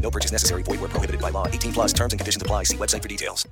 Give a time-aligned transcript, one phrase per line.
[0.00, 0.62] No purchase necessary.
[0.62, 1.48] Void where prohibited by law.
[1.48, 2.62] 18 plus terms and conditions apply.
[2.62, 3.46] See website for details.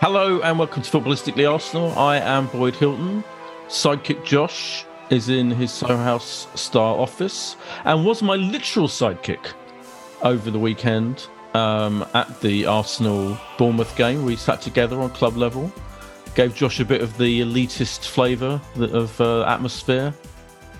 [0.00, 1.90] Hello and welcome to Footballistically Arsenal.
[1.98, 3.24] I am Boyd Hilton.
[3.66, 9.52] Sidekick Josh is in his Soho House Star office and was my literal sidekick
[10.22, 14.24] over the weekend um, at the Arsenal Bournemouth game.
[14.24, 15.72] We sat together on club level,
[16.36, 20.12] gave Josh a bit of the elitist flavour of uh, atmosphere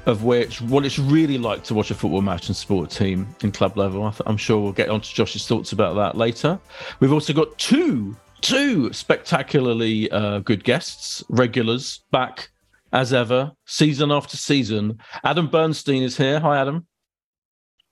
[0.05, 3.27] of which what it's really like to watch a football match and support a team
[3.43, 4.15] in club level.
[4.27, 6.61] I'm sure we'll get on to Josh's thoughts about that later.
[7.01, 12.51] We've also got two two spectacularly uh, good guests, regulars back
[12.93, 14.99] as ever, season after season.
[15.25, 16.39] Adam Bernstein is here.
[16.39, 16.87] Hi, Adam.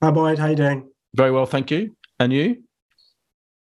[0.03, 0.37] Hi, Boyd.
[0.37, 0.87] How you doing?
[1.15, 1.95] Very well, thank you.
[2.19, 2.63] And you?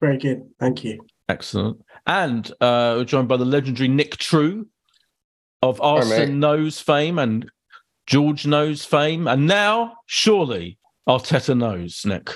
[0.02, 1.06] Very good, thank you.
[1.30, 1.82] Excellent.
[2.06, 4.68] And uh, we're joined by the legendary Nick True
[5.62, 7.50] of Arsene Knows fame and
[8.08, 10.78] George Knows fame, and now surely
[11.08, 12.06] Arteta knows.
[12.06, 12.32] Nick.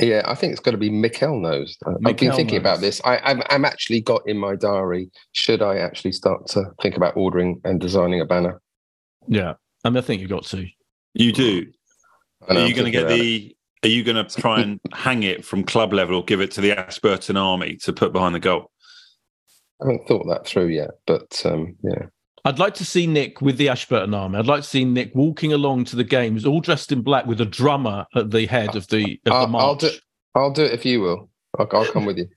[0.00, 1.76] Yeah, I think it's got to be Mikel knows.
[1.86, 2.60] I've been thinking knows.
[2.60, 3.00] about this.
[3.04, 5.10] I, I'm, I'm actually got in my diary.
[5.32, 8.60] Should I actually start to think about ordering and designing a banner?
[9.28, 10.66] Yeah, I mean, I think you've got to.
[11.14, 11.66] You do.
[12.48, 13.56] Know, Are you going to get about the?
[13.84, 16.60] Are you going to try and hang it from club level or give it to
[16.60, 18.70] the Ashburton Army to put behind the goal?
[19.82, 22.06] I haven't thought that through yet, but um, yeah.
[22.44, 24.38] I'd like to see Nick with the Ashburton army.
[24.38, 27.40] I'd like to see Nick walking along to the games, all dressed in black, with
[27.40, 29.62] a drummer at the head of the of I'll, march.
[29.62, 29.90] I'll do.
[30.34, 31.30] I'll do it if you will.
[31.58, 32.28] I'll, I'll come with you.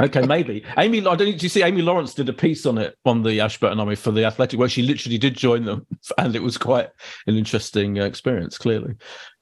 [0.00, 1.00] Okay, maybe Amy.
[1.00, 1.18] I don't.
[1.18, 4.10] Did you see Amy Lawrence did a piece on it on the Ashburton Army for
[4.10, 6.88] the Athletic, where she literally did join them, and it was quite
[7.26, 8.56] an interesting uh, experience.
[8.56, 8.94] Clearly,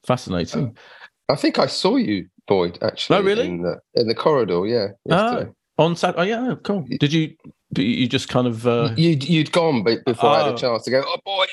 [0.05, 0.75] fascinating.
[1.29, 2.77] I think I saw you, Boyd.
[2.81, 3.47] Actually, Oh, really?
[3.47, 4.87] In the, in the corridor, yeah.
[5.05, 5.49] Yesterday.
[5.49, 6.33] oh, on Saturday.
[6.33, 6.85] Oh, yeah, cool.
[6.99, 7.33] Did you?
[7.77, 8.65] You just kind of.
[8.67, 10.55] Uh, You'd you'd gone be- before I had Oh.
[10.55, 11.03] a chance to go.
[11.05, 11.45] Oh, boy!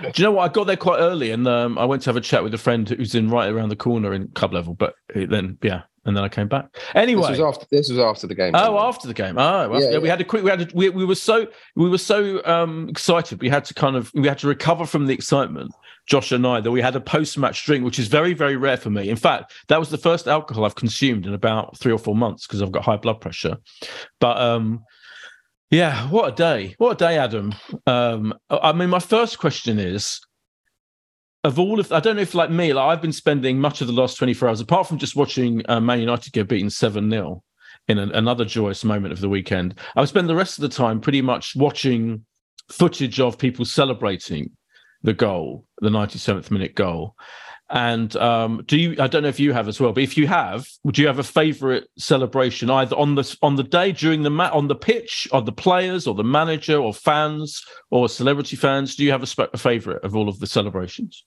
[0.00, 0.50] Do you know what?
[0.50, 2.58] I got there quite early, and um, I went to have a chat with a
[2.58, 4.74] friend who's in right around the corner in club level.
[4.74, 6.76] But then, yeah, and then I came back.
[6.94, 7.66] Anyway, This was after.
[7.70, 8.52] This was after the game.
[8.54, 9.38] Oh, after the game.
[9.38, 10.42] Oh, well, Yeah, yeah, We had a quick.
[10.42, 10.62] We had.
[10.62, 11.46] A, we, we were so.
[11.76, 13.40] We were so um, excited.
[13.40, 14.10] We had to kind of.
[14.14, 15.72] We had to recover from the excitement.
[16.06, 18.90] Josh and I that we had a post-match drink, which is very, very rare for
[18.90, 19.08] me.
[19.08, 22.44] In fact, that was the first alcohol I've consumed in about three or four months
[22.44, 23.56] because I've got high blood pressure.
[24.18, 24.82] But um,
[25.70, 26.74] yeah, what a day!
[26.78, 27.54] What a day, Adam.
[27.86, 30.20] Um, I mean, my first question is.
[31.44, 33.88] Of all of, I don't know if like me, like I've been spending much of
[33.88, 37.42] the last 24 hours, apart from just watching uh, Man United get beaten 7 0
[37.88, 39.74] in an, another joyous moment of the weekend.
[39.96, 42.24] I would spend the rest of the time pretty much watching
[42.68, 44.50] footage of people celebrating
[45.02, 47.16] the goal, the 97th minute goal.
[47.70, 48.96] And um, do you?
[48.98, 51.18] I don't know if you have as well, but if you have, would you have
[51.18, 55.26] a favourite celebration either on the on the day during the mat on the pitch,
[55.32, 58.94] or the players, or the manager, or fans, or celebrity fans?
[58.94, 61.24] Do you have a, spe- a favourite of all of the celebrations?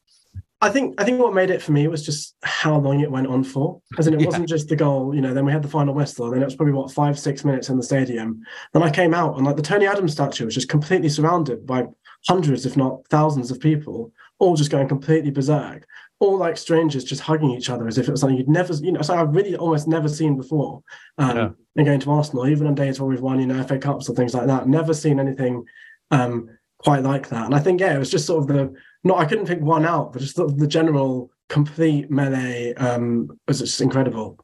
[0.65, 3.27] I think I think what made it for me was just how long it went
[3.27, 3.81] on for.
[3.97, 4.25] As in, it Yeah.
[4.27, 5.13] wasn't just the goal.
[5.15, 6.29] You know, then we had the final whistle.
[6.31, 8.41] Then it was probably what five, six minutes in the stadium.
[8.73, 11.85] Then I came out and like the Tony Adams statue was just completely surrounded by
[12.27, 15.85] hundreds, if not thousands, of people, all just going completely berserk.
[16.19, 18.91] All like strangers just hugging each other as if it was something you'd never, you
[18.91, 20.81] know, something I've really almost never seen before.
[21.17, 21.50] Um, Yeah.
[21.77, 24.15] And going to Arsenal, even on days where we've won, you know, FA Cups or
[24.15, 25.65] things like that, never seen anything
[26.09, 26.47] um,
[26.77, 27.45] quite like that.
[27.45, 28.73] And I think, yeah, it was just sort of the
[29.06, 33.60] not I couldn't pick one out, but just the, the general complete melee um, was
[33.60, 34.38] just incredible.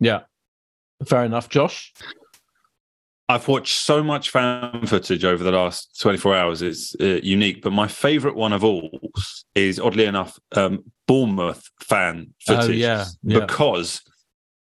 [0.00, 0.22] Yeah,
[1.06, 1.94] fair enough, Josh.
[3.28, 6.60] I've watched so much fan footage over the last 24 hours.
[6.60, 8.90] It's uh, unique, but my favourite one of all
[9.54, 12.68] is, oddly enough, um, Bournemouth fan footage.
[12.68, 13.40] Oh, yeah, yeah.
[13.40, 14.02] Because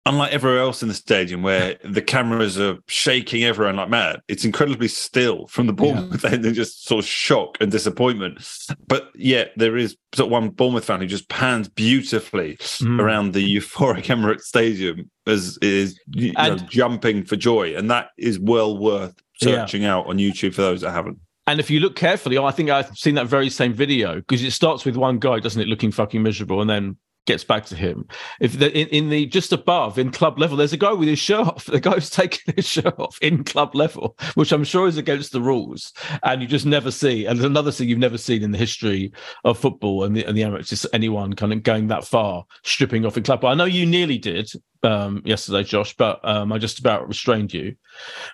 [0.06, 4.44] unlike everywhere else in the stadium where the cameras are shaking everyone like mad, it's
[4.44, 8.38] incredibly still from the Bournemouth end and just sort of shock and disappointment.
[8.86, 13.00] But yet there is sort of one Bournemouth fan who just pans beautifully Mm.
[13.00, 17.74] around the euphoric Emirates Stadium as is you know, jumping for joy.
[17.76, 19.56] And that is well worth Yeah.
[19.64, 21.18] searching out on YouTube for those that haven't.
[21.46, 24.52] And if you look carefully, I think I've seen that very same video because it
[24.52, 26.96] starts with one guy, doesn't it, looking fucking miserable, and then
[27.26, 28.06] gets back to him.
[28.40, 31.18] If the in, in the just above in club level, there's a guy with his
[31.18, 31.66] shirt off.
[31.70, 35.40] The guy's taking his shirt off in club level, which I'm sure is against the
[35.40, 35.92] rules,
[36.24, 37.26] and you just never see.
[37.26, 39.12] And another thing you've never seen in the history
[39.44, 43.06] of football and the and the Emirates is anyone kind of going that far, stripping
[43.06, 43.44] off in club.
[43.44, 44.50] I know you nearly did
[44.82, 47.76] um, yesterday, Josh, but um, I just about restrained you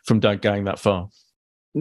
[0.05, 1.09] from going that far.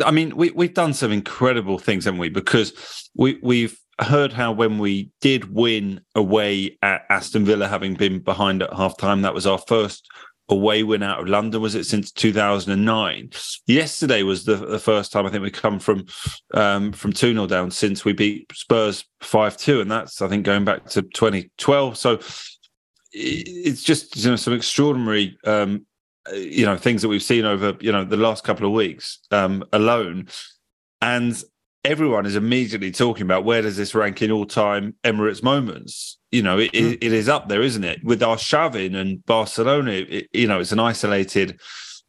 [0.03, 2.29] I mean, we we've done some incredible things, haven't we?
[2.29, 8.19] Because we we've heard how when we did win away at Aston Villa, having been
[8.19, 10.07] behind at half time, that was our first
[10.49, 11.61] away win out of London.
[11.61, 13.29] Was it since two thousand and nine?
[13.67, 16.05] Yesterday was the, the first time I think we come from
[16.53, 20.45] um, from two 0 down since we beat Spurs five two, and that's I think
[20.45, 21.97] going back to twenty twelve.
[21.97, 22.19] So
[23.11, 25.85] it's just you know some extraordinary um,
[26.33, 29.63] you know things that we've seen over you know the last couple of weeks um,
[29.71, 30.27] alone,
[31.01, 31.41] and
[31.85, 36.17] everyone is immediately talking about where does this rank in all-time Emirates moments.
[36.31, 36.93] You know, it, it, hmm.
[37.01, 38.03] it is up there, isn't it?
[38.03, 41.59] With Arshavin and Barcelona, it, you know, it's an isolated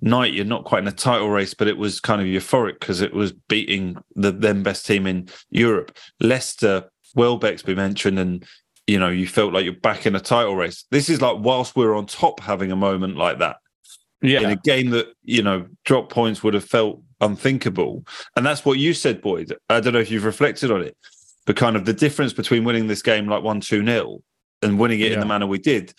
[0.00, 0.32] night.
[0.32, 3.14] You're not quite in a title race, but it was kind of euphoric because it
[3.14, 5.96] was beating the then best team in Europe.
[6.20, 8.44] Leicester, Welbeck's been mentioned, and
[8.86, 10.84] you know, you felt like you're back in a title race.
[10.90, 13.56] This is like whilst we're on top, having a moment like that
[14.22, 18.04] Yeah, in a game that you know drop points would have felt unthinkable
[18.36, 20.96] and that's what you said boyd i don't know if you've reflected on it
[21.46, 24.22] but kind of the difference between winning this game like 1-2 nil
[24.62, 25.92] and winning it in the manner we did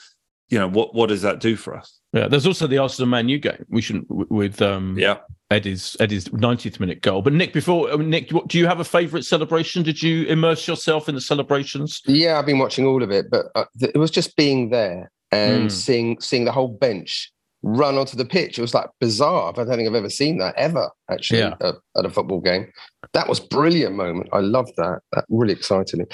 [0.50, 3.28] you know what what does that do for us Yeah, there's also the Arsenal Man
[3.28, 3.66] U game.
[3.70, 5.18] We shouldn't with um yeah
[5.52, 7.22] Eddie's Eddie's 90th minute goal.
[7.22, 9.84] But Nick, before Nick, what, do you have a favourite celebration?
[9.84, 12.02] Did you immerse yourself in the celebrations?
[12.06, 15.12] Yeah, I've been watching all of it, but uh, th- it was just being there
[15.32, 15.72] and Mm.
[15.72, 17.32] seeing seeing the whole bench
[17.68, 18.58] run onto the pitch.
[18.58, 19.52] It was like bizarre.
[19.52, 21.56] I don't think I've ever seen that ever actually Yeah.
[21.62, 22.72] at, at a football game.
[23.14, 24.30] That was brilliant moment.
[24.32, 25.02] I loved that.
[25.12, 26.06] That really excited me.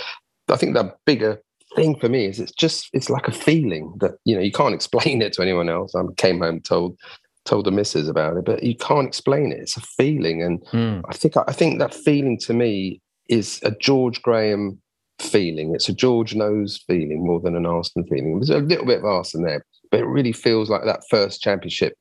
[0.50, 1.42] I think the bigger
[1.76, 4.76] thing for me is it's just it's like a feeling that you know you can't
[4.80, 5.94] explain it to anyone else.
[5.96, 6.98] I came home told
[7.46, 9.60] told the missus about it, but you can't explain it.
[9.60, 11.06] It's a feeling, and hmm.
[11.10, 13.00] I think I think that feeling to me
[13.30, 14.82] is a George Graham
[15.20, 15.74] feeling.
[15.76, 18.40] It's a George knows feeling more than an Arsenal feeling.
[18.40, 21.96] There's a little bit of Arsenal there, but it really feels like that first championship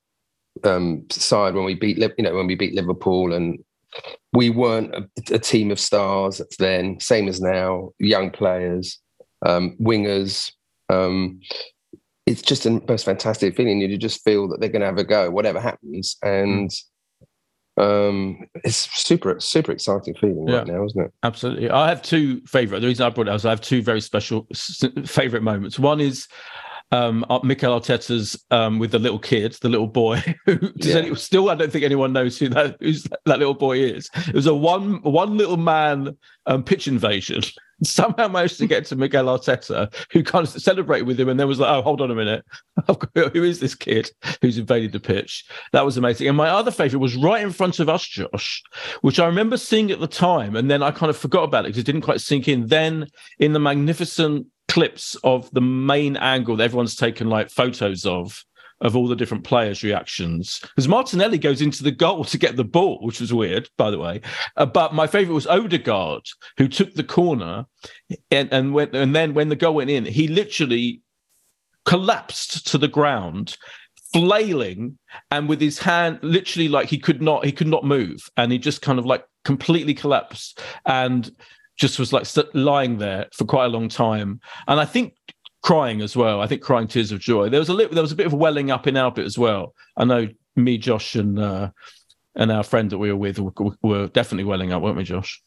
[0.65, 3.63] um, side when we beat you know when we beat Liverpool and
[4.33, 8.99] we weren't a, a team of stars at then, same as now, young players,
[9.45, 10.53] um, wingers.
[10.89, 11.41] Um,
[12.25, 13.83] it's just a most fantastic feeling.
[13.83, 16.71] You just feel that they're going to have a go, whatever happens, and
[17.77, 21.13] um, it's super, super exciting feeling right now, isn't it?
[21.25, 21.69] Absolutely.
[21.69, 22.81] I have two favourite.
[22.81, 24.49] The reason I brought it up is I have two very special
[25.05, 25.79] favourite moments.
[25.79, 26.27] One is
[26.93, 30.23] um, uh, Mikel Arteta's um, with the little kid, the little boy.
[30.47, 30.97] Who does Yeah.
[30.97, 34.11] any, still, I don't think anyone knows who that who's that, that little boy is.
[34.29, 37.43] It was a one one little man um, pitch invasion.
[37.85, 41.49] Somehow managed to get to Miguel Arteta, who kind of celebrated with him, and then
[41.49, 42.45] was like, "Oh, hold on a minute,
[43.33, 44.09] who is this kid
[44.41, 46.29] who's invaded the pitch?" That was amazing.
[46.29, 48.63] And my other favourite was right in front of us, Josh,
[49.01, 51.69] which I remember seeing at the time, and then I kind of forgot about it
[51.69, 52.69] because it didn't quite sink in.
[52.69, 53.09] Then
[53.41, 58.43] in the magnificent clips of the main angle that everyone's taken like photos of
[58.81, 60.61] of all the different players' reactions.
[60.61, 63.99] Because Martinelli goes into the goal to get the ball, which was weird, by the
[63.99, 64.23] way.
[64.57, 66.23] Uh, but my favourite was Odegaard,
[66.57, 67.67] who took the corner,
[68.31, 71.03] and and when and then when the goal went in, he literally
[71.85, 73.59] collapsed to the ground
[74.15, 74.99] flailing
[75.31, 78.59] and with his hand literally like he could not he could not move and he
[78.59, 81.35] just kind of like completely collapsed and
[81.79, 85.15] just was like st- lying there for quite a long time and i think
[85.63, 88.13] crying as well i think crying tears of joy there was a little there was
[88.13, 90.27] a bit of welling up in Albert as well i know
[90.57, 91.71] me josh and uh
[92.35, 93.53] and our friend that we were with were,
[93.83, 95.41] were definitely welling up weren't we josh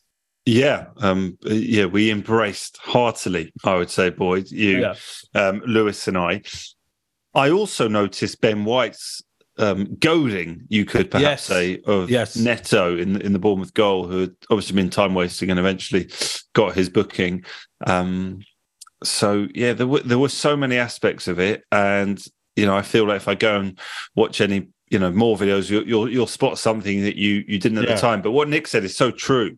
[0.46, 3.52] Yeah, um, yeah, we embraced heartily.
[3.64, 4.94] I would say, Boyd, you, Yeah.
[5.34, 6.44] um, Lewis, and I.
[7.34, 9.24] I also noticed Ben White's
[9.58, 11.44] um, goading, you could perhaps Yes.
[11.44, 12.36] say, of Yes.
[12.36, 16.10] Neto in in the Bournemouth goal, who had obviously been time wasting and eventually
[16.54, 17.44] got his booking.
[17.86, 18.42] Um,
[19.04, 22.24] so yeah, there were there were so many aspects of it, and
[22.56, 23.80] you know, I feel like if I go and
[24.16, 27.78] watch any you know more videos, you'll you'll, you'll spot something that you you didn't
[27.80, 27.96] at Yeah.
[27.96, 28.22] the time.
[28.22, 29.58] But what Nick said is so true.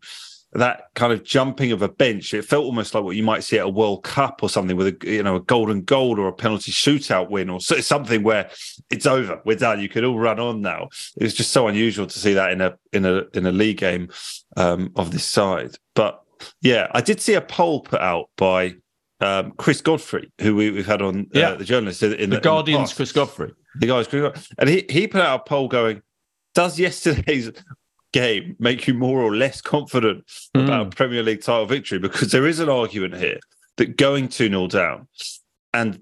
[0.57, 3.59] That kind of jumping of a bench, it felt almost like what you might see
[3.59, 6.33] at a World Cup or something with a you know a golden goal or a
[6.33, 8.49] penalty shootout win or something where
[8.89, 9.79] it's over, we're done.
[9.79, 10.89] You could all run on now.
[11.15, 13.77] It was just so unusual to see that in a in a in a league
[13.77, 14.09] game
[14.57, 15.75] um, of this side.
[15.93, 16.21] But
[16.61, 18.75] yeah, I did see a poll put out by
[19.21, 21.53] um, Chris Godfrey, who we, we've had on uh, Yeah.
[21.53, 22.95] the journalist in, in the in the Guardian's past.
[22.95, 23.53] Chris Godfrey.
[23.79, 24.07] The guys,
[24.57, 26.01] and he he put out a poll going,
[26.55, 27.51] "Does yesterday's
[28.13, 30.23] game make you more or less confident
[30.53, 33.39] about a Premier League title victory?" Because there is an argument here
[33.77, 35.07] that going two 0 down
[35.73, 35.99] and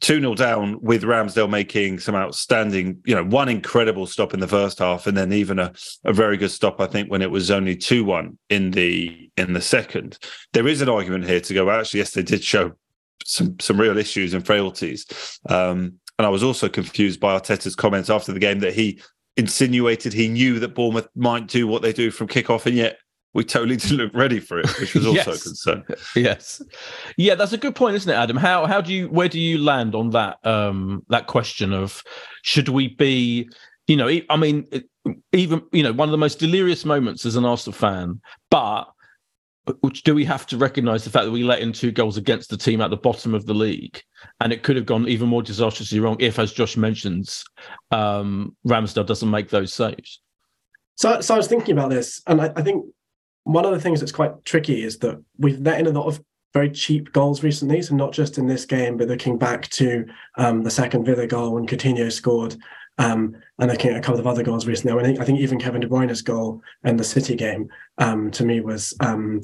[0.00, 4.48] two 0 down with Ramsdale making some outstanding, you know, one incredible stop in the
[4.48, 5.72] first half, and then even a,
[6.04, 9.54] a very good stop, I think, when it was only two one in the in
[9.54, 10.18] the second.
[10.52, 11.64] There is an argument here to go.
[11.66, 12.72] well, Actually, yes, they did show
[13.24, 15.06] some some real issues and frailties.
[15.48, 19.00] Um, and I was also confused by Arteta's comments after the game that he
[19.36, 22.98] insinuated he knew that Bournemouth might do what they do from kickoff, and yet
[23.34, 25.40] we totally didn't look ready for it, which was also Yes.
[25.40, 25.84] a concern.
[26.16, 26.62] yes
[27.16, 29.56] yeah that's a good point isn't it adam how how do you where do you
[29.58, 32.02] land on that um that question of
[32.42, 33.48] should we be
[33.86, 34.66] you know I mean
[35.32, 38.20] even you know one of the most delirious moments as an arsenal fan
[38.50, 38.84] but
[39.80, 42.50] which do we have to recognize the fact that we let in two goals against
[42.50, 44.02] the team at the bottom of the league
[44.40, 47.44] and it could have gone even more disastrously wrong if as josh mentions
[47.92, 50.20] um ramsdale doesn't make those saves
[50.96, 52.84] So, so I was thinking about this, and I, I think
[53.44, 56.20] one of the things that's quite tricky is that we've let in a lot of
[56.52, 57.80] very cheap goals recently.
[57.82, 60.04] So not just in this game, but looking back to
[60.36, 62.56] um, the second Villa goal when Coutinho scored,
[62.98, 65.16] um, and looking at a couple of other goals recently.
[65.18, 67.68] I, I think even Kevin De Bruyne's goal in the City game
[67.98, 69.42] um, to me was um,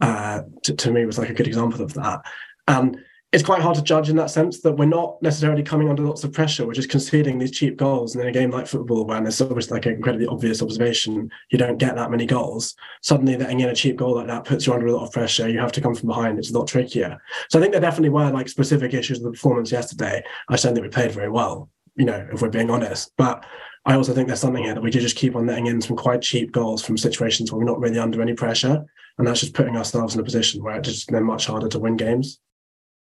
[0.00, 2.22] uh, to, to me was like a good example of that.
[2.68, 2.96] Um,
[3.32, 6.24] it's quite hard to judge in that sense that we're not necessarily coming under lots
[6.24, 6.66] of pressure.
[6.66, 8.14] We're just conceding these cheap goals.
[8.14, 11.58] And in a game like football, when it's always like an incredibly obvious observation, you
[11.58, 12.74] don't get that many goals.
[13.02, 15.48] Suddenly, letting in a cheap goal like that puts you under a lot of pressure.
[15.48, 16.38] You have to come from behind.
[16.40, 17.22] It's a lot trickier.
[17.50, 20.24] So I think there definitely were like specific issues with the performance yesterday.
[20.48, 21.68] I just don't think we played very well,
[22.00, 23.12] you know, if we're being honest.
[23.18, 23.44] But
[23.84, 25.96] I also think there's something here that we do just keep on letting in some
[25.96, 28.82] quite cheap goals from situations where we're not really under any pressure.
[29.18, 31.78] And that's just putting ourselves in a position where it's just then much harder to
[31.78, 32.40] win games.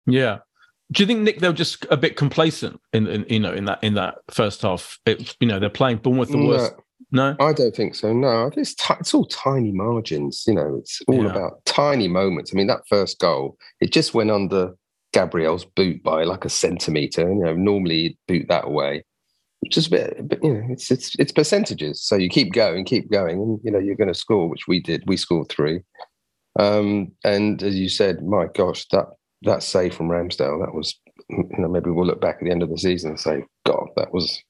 [0.05, 0.39] Yeah.
[0.91, 3.81] Do you think Nick they're just a bit complacent in, in you know in that
[3.81, 4.99] in that first half?
[5.05, 6.73] It, you know they're playing Bournemouth the worst.
[7.13, 8.11] No, I don't think so.
[8.13, 10.43] No, I think it's, ti- it's all tiny margins.
[10.47, 11.29] You know, it's all Yeah.
[11.29, 12.51] about tiny moments.
[12.53, 14.75] I mean, that first goal, it just went under
[15.13, 17.21] Gabriel's boot by like a centimeter.
[17.21, 19.03] You know, normally boot that away.
[19.69, 22.01] Just a bit, but you know, it's it's it's percentages.
[22.01, 24.79] So you keep going, keep going, and you know you're going to score, which we
[24.79, 25.03] did.
[25.05, 25.81] We scored three.
[26.59, 29.05] Um, and as you said, my gosh, that
[29.43, 30.99] that save from Ramsdale, that was,
[31.29, 33.87] you know, maybe we'll look back at the end of the season and say, God,
[33.97, 34.41] that was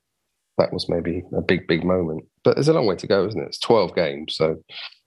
[0.58, 2.24] that was maybe a big, big moment.
[2.44, 3.48] But there's a long way to go, isn't it?
[3.48, 4.36] It's 12 games.
[4.36, 4.62] So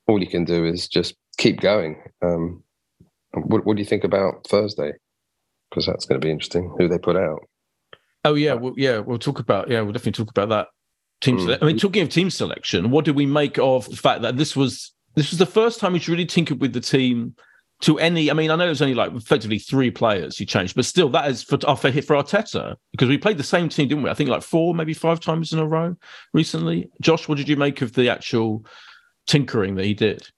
[0.07, 2.03] all you can do is just keep going.
[2.23, 2.63] Um,
[3.33, 4.93] what, what do you think about Thursday?
[5.75, 7.49] Because that's going to be interesting who they put out.
[8.25, 10.69] Oh yeah, well, yeah, we'll talk about yeah, we'll definitely talk about that
[11.21, 11.37] team.
[11.37, 11.47] Mm.
[11.47, 14.37] Sele- I mean, talking of team selection, what did we make of the fact that
[14.37, 17.35] this was this was the first time we really tinkered with the team
[17.81, 18.31] to any?
[18.31, 21.09] I mean, I know it was only like effectively three players you changed, but still,
[21.11, 24.11] that is for for, for Arteta because we played the same team, didn't we?
[24.11, 25.97] I think like four, maybe five times in a row
[26.33, 26.89] recently.
[27.01, 28.65] Josh, what did you make of the actual
[29.27, 30.29] tinkering that he did?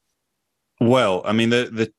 [0.80, 1.92] Well, I mean, the the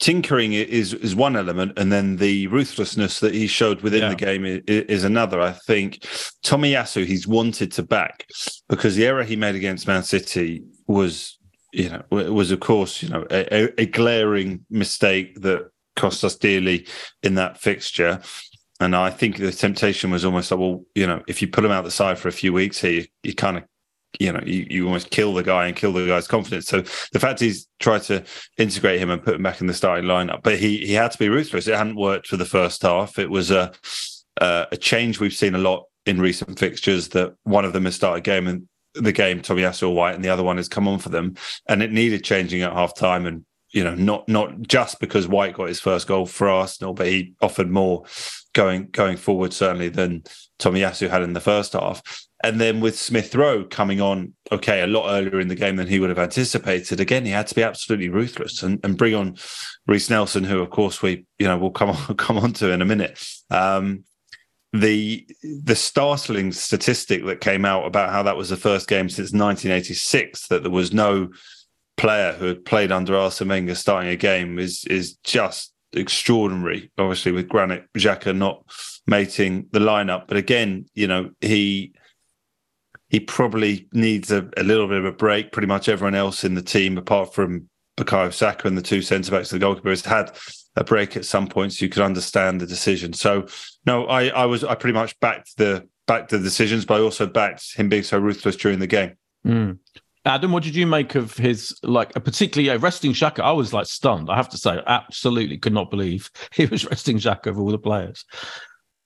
[0.00, 4.08] tinkering is is one element, and then the ruthlessness that he showed within Yeah.
[4.10, 5.40] the game is, is another.
[5.40, 6.00] I think
[6.44, 8.26] Tomiyasu, he's wanted to back
[8.68, 11.38] because the error he made against Man City was,
[11.72, 16.36] you know, was of course, you know, a, a- a glaring mistake that cost us
[16.36, 16.86] dearly
[17.22, 18.20] in that fixture.
[18.80, 21.72] And I think the temptation was almost like, well, you know, if you put him
[21.72, 23.64] out the side for a few weeks here, you, you kind of
[24.18, 26.66] you know, you, you almost kill the guy and kill the guy's confidence.
[26.66, 28.24] So the fact he's tried to
[28.56, 31.18] integrate him and put him back in the starting lineup, but he he had to
[31.18, 31.68] be ruthless.
[31.68, 33.18] It hadn't worked for the first half.
[33.18, 33.72] It was a
[34.40, 37.08] a change we've seen a lot in recent fixtures.
[37.08, 40.42] That one of them has started game and the game Tomiyasu White, and the other
[40.42, 41.34] one has come on for them,
[41.68, 43.26] and it needed changing at half time.
[43.26, 47.06] And you know, not not just because White got his first goal for Arsenal, but
[47.06, 48.04] he offered more
[48.54, 50.22] going going forward certainly than
[50.58, 52.02] Tomiyasu had in the first half.
[52.44, 55.88] And then with Smith Rowe coming on, okay, a lot earlier in the game than
[55.88, 57.00] he would have anticipated.
[57.00, 59.36] Again, he had to be absolutely ruthless and, and bring on
[59.88, 62.82] Reiss Nelson, who of course we, you know, will come on come on to in
[62.82, 63.20] a minute.
[63.50, 64.04] Um,
[64.72, 69.32] the the startling statistic that came out about how that was the first game since
[69.32, 71.28] 1986 that there was no
[71.96, 76.90] player who had played under Arsene Wenger starting a game is is just extraordinary.
[76.98, 78.62] Obviously, with Granit Xhaka not
[79.06, 81.94] mating the lineup, but again, you know he
[83.08, 85.52] he probably needs a, a little bit of a break.
[85.52, 89.30] Pretty much everyone else in the team, apart from Bukayo Saka and the two centre
[89.30, 90.32] backs, the goalkeeper has had
[90.76, 91.80] a break at some points.
[91.80, 93.12] You could understand the decision.
[93.12, 93.46] So
[93.86, 97.26] no, I, I was I pretty much backed the backed the decisions, but I also
[97.26, 99.16] backed him being so ruthless during the game.
[99.46, 99.78] Mm.
[100.24, 103.40] Adam, what did you make of his like particularly uh, resting Xhaka?
[103.40, 104.28] I was like stunned.
[104.30, 107.78] I have to say, absolutely could not believe he was resting Xhaka of all the
[107.78, 108.24] players.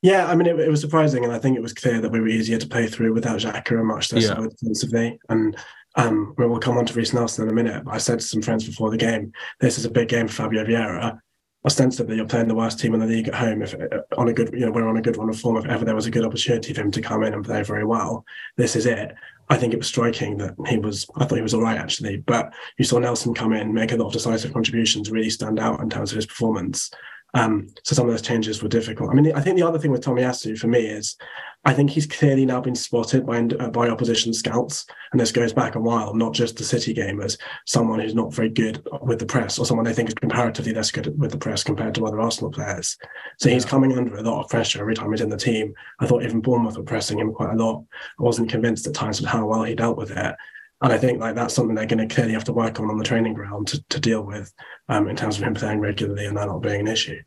[0.03, 2.21] Yeah, I mean, it, it, was surprising, and I think it was clear that we
[2.21, 4.35] were easier to play through without Xhaka and much less yeah.
[4.35, 5.21] defensively.
[5.29, 5.57] And
[5.95, 7.85] um, we'll come on to Reiss Nelson in a minute.
[7.85, 10.35] But I said to some friends before the game, this is a big game for
[10.35, 11.21] Fabio Vieira
[11.65, 14.33] ostensibly you're playing the worst team in the league at home if uh, on a
[14.33, 16.11] good you know we're on a good run of form if ever there was a
[16.11, 18.25] good opportunity for him to come in and play very well
[18.57, 19.15] this is it
[19.49, 22.17] i think it was striking that he was i thought he was all right actually
[22.19, 25.81] but you saw nelson come in make a lot of decisive contributions really stand out
[25.81, 26.91] in terms of his performance
[27.35, 29.11] um, so some of those changes were difficult.
[29.11, 31.17] I mean, I think the other thing with Tomiyasu for me is
[31.65, 35.53] I think he's clearly now been spotted by uh, by opposition scouts, and this goes
[35.53, 39.19] back a while, not just the City game, as someone who's not very good with
[39.19, 42.07] the press, or someone they think is comparatively less good with the press compared to
[42.07, 42.99] other Arsenal players.
[43.39, 45.73] So he's coming under a lot of pressure every time he's in the team.
[46.01, 47.85] I thought even Bournemouth were pressing him quite a lot.
[48.19, 50.35] I wasn't convinced at times of how well he dealt with it.
[50.83, 52.99] And I think like that's something they're going to clearly have to work on on
[52.99, 54.53] the training ground to, to deal with
[54.89, 57.21] um, in terms of him playing regularly and that not being an issue.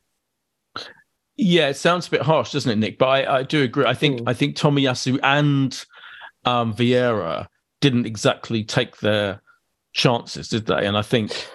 [1.38, 2.97] Yeah, it sounds a bit harsh, doesn't it, Nick?
[2.97, 3.85] But I, I do agree.
[3.85, 4.24] I think mm.
[4.27, 5.85] I think Tomiyasu and
[6.43, 7.47] um, Vieira
[7.79, 9.41] didn't exactly take their
[9.93, 10.85] chances, did they?
[10.85, 11.47] And I think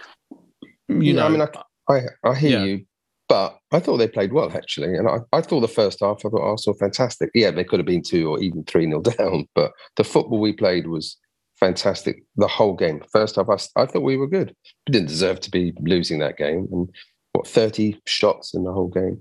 [0.89, 1.49] you yeah, know, I mean, I
[1.93, 2.65] I, I hear yeah.
[2.65, 2.87] you,
[3.29, 6.31] but I thought they played well actually, and I, I thought the first half I
[6.31, 7.31] thought Arsenal fantastic.
[7.35, 10.55] Yeah, they could have been two or even three nil down, but the football we
[10.55, 11.19] played was
[11.61, 13.03] fantastic the whole game.
[13.13, 14.55] First half, I, I thought we were good.
[14.89, 16.89] We didn't deserve to be losing that game, and
[17.33, 19.21] what thirty shots in the whole game.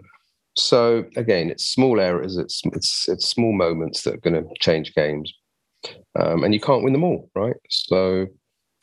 [0.58, 4.94] So again, it's small errors, it's it's it's small moments that are going to change
[4.96, 5.34] games,
[6.20, 7.56] um, and you can't win them all, right?
[7.70, 8.28] So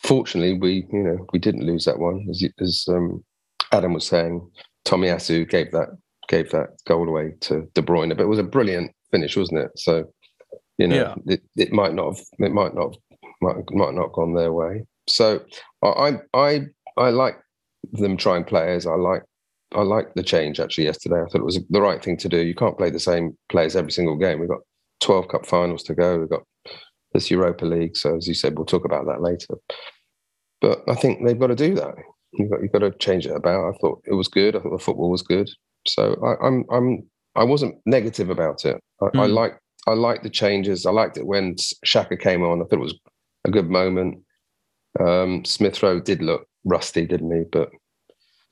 [0.03, 3.25] fortunately, we you know we didn't lose that one, as, as um,
[3.73, 4.49] Adam was saying.
[4.87, 5.89] Tomiyasu gave that
[6.29, 9.71] gave that goal away to De Bruyne, but it was a brilliant finish, wasn't it?
[9.77, 10.05] So
[10.79, 11.35] you know, yeah.
[11.35, 12.97] it, it might not have it might not
[13.41, 14.85] might, might not have gone their way.
[15.09, 15.41] So
[15.83, 16.61] I I
[16.97, 17.37] I like
[17.93, 18.87] them trying players.
[18.87, 19.23] I like
[19.75, 21.17] I liked the change actually yesterday.
[21.17, 22.39] I thought it was the right thing to do.
[22.39, 24.41] You can't play the same players every single game.
[24.41, 24.61] We've got
[25.01, 26.19] 12 cup finals to go.
[26.19, 26.43] We've got
[27.13, 27.97] this Europa League.
[27.97, 29.55] So as you said, we'll talk about that later.
[30.61, 31.95] But I think they've got to do that.
[32.33, 33.75] You've got, you've got to change it about.
[33.75, 34.57] I thought it was good.
[34.57, 35.51] I thought the football was good.
[35.87, 38.81] So I, I'm I'm I wasn't negative about it.
[39.01, 39.21] I, mm.
[39.21, 40.87] I liked I liked the changes.
[40.87, 42.61] I liked it when Xhaka came on.
[42.61, 42.99] I thought it was
[43.47, 44.23] a good moment.
[45.01, 47.45] Um, Smith Rowe did look rusty, didn't he?
[47.51, 47.71] But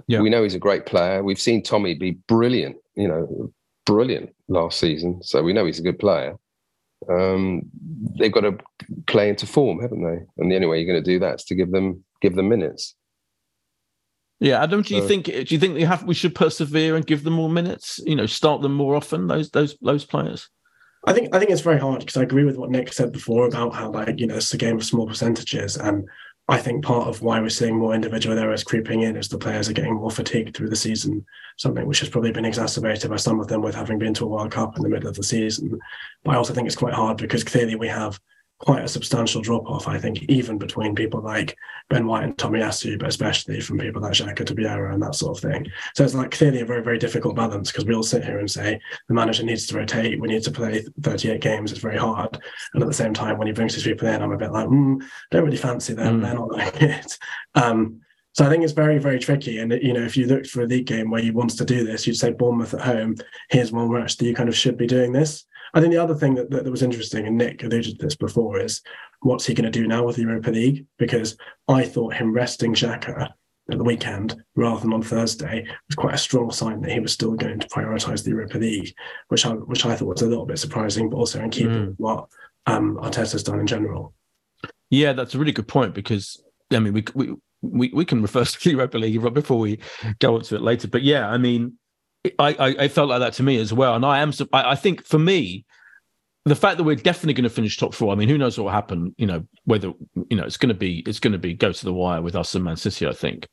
[0.07, 0.21] yeah.
[0.21, 1.23] We know he's a great player.
[1.23, 3.53] We've seen Tommy be brilliant, you know,
[3.87, 5.23] brilliant last season.
[5.23, 6.37] So we know he's a good player.
[7.09, 7.63] Um,
[8.19, 8.59] they've got to
[9.07, 10.25] play into form, haven't they?
[10.39, 12.49] And the only way you're going to do that is to give them give them
[12.49, 12.95] minutes.
[14.41, 17.07] Yeah, Adam, do you so, think do you think we have we should persevere and
[17.07, 18.01] give them more minutes?
[18.05, 19.27] You know, start them more often.
[19.27, 20.49] Those those those players.
[21.07, 23.47] I think I think it's very hard because I agree with what Nick said before
[23.47, 26.09] about how like you know it's a game of small percentages, and
[26.49, 29.69] I think part of why we're seeing more individual errors creeping in is the players
[29.69, 31.25] are getting more fatigued through the season,
[31.57, 34.29] something which has probably been exacerbated by some of them with having been to a
[34.29, 35.79] World Cup in the middle of the season.
[36.23, 38.19] But I also think it's quite hard because clearly we have
[38.65, 41.55] quite a substantial drop off, I think, even between people like
[41.91, 45.37] Ben White and Tomiyasu, but especially from people like Xhaka to Vieira and that sort
[45.37, 45.67] of thing.
[45.95, 48.51] So it's like clearly a very, very difficult balance because we all sit here and
[48.51, 52.41] say the manager needs to rotate, we need to play 38 games, it's very hard.
[52.73, 54.69] And at the same time, when he brings his people in, I'm a bit like,
[54.69, 56.23] mm, don't really fancy them, mm.
[56.23, 57.19] they're not like it.
[57.57, 58.01] Um,
[58.35, 59.59] so I think it's very, very tricky.
[59.59, 61.85] And you know, if you looked for a league game where you wanted to do
[61.85, 63.15] this, you'd say Bournemouth at home.
[63.49, 65.45] Here's one where actually you kind of should be doing this.
[65.73, 68.17] I think the other thing that, that, that was interesting, and Nick alluded to this
[68.17, 68.81] before, is
[69.21, 70.87] what's he going to do now with the Europa League?
[70.99, 71.37] Because
[71.69, 73.31] I thought him resting Xhaka
[73.71, 77.13] at the weekend rather than on Thursday was quite a strong sign that he was
[77.13, 78.95] still going to prioritise the Europa League,
[79.29, 81.87] which I which I thought was a little bit surprising, but also in keeping mm.
[81.89, 82.27] with what
[82.67, 84.13] um, Arteta's done in general.
[84.91, 86.43] Yeah, that's a really good point because
[86.73, 87.35] I mean we we
[87.73, 89.79] we, we can refer to the Europa League before we
[90.19, 90.89] go on to it later.
[90.89, 91.79] But yeah, I mean
[92.39, 94.33] I, I, I felt like that to me as well, and I am.
[94.53, 95.65] I, I think for me,
[96.47, 98.13] the fact that we're definitely going to finish top four.
[98.13, 99.15] I mean, who knows what will happen?
[99.19, 99.93] You know, whether
[100.31, 102.35] you know it's going to be it's going to be go to the wire with
[102.35, 103.07] us and Man City.
[103.07, 103.49] I think,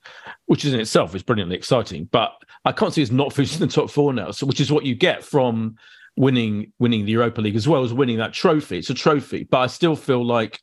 [0.46, 2.06] which is in itself is brilliantly exciting.
[2.12, 4.32] But I can't see us not finishing the top four now.
[4.32, 5.76] So, which is what you get from
[6.16, 8.78] winning winning the Europa League as well as winning that trophy.
[8.78, 10.60] It's a trophy, but I still feel like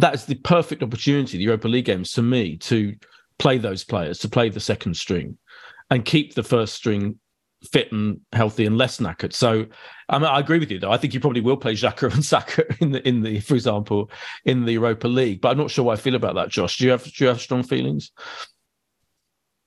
[0.00, 2.94] that is the perfect opportunity, the Europa League games, to me, to
[3.38, 5.38] play those players, to play the second string,
[5.90, 7.18] and keep the first string
[7.72, 9.34] fit and healthy and less knackered.
[9.34, 9.66] So
[10.08, 10.90] I, mean, I agree with you though.
[10.90, 14.10] I think you probably will play Xhaka and Saka in the in the, for example,
[14.44, 15.40] in the Europa League.
[15.40, 16.78] But I'm not sure what I feel about that, Josh.
[16.78, 18.12] Do you have do you have strong feelings?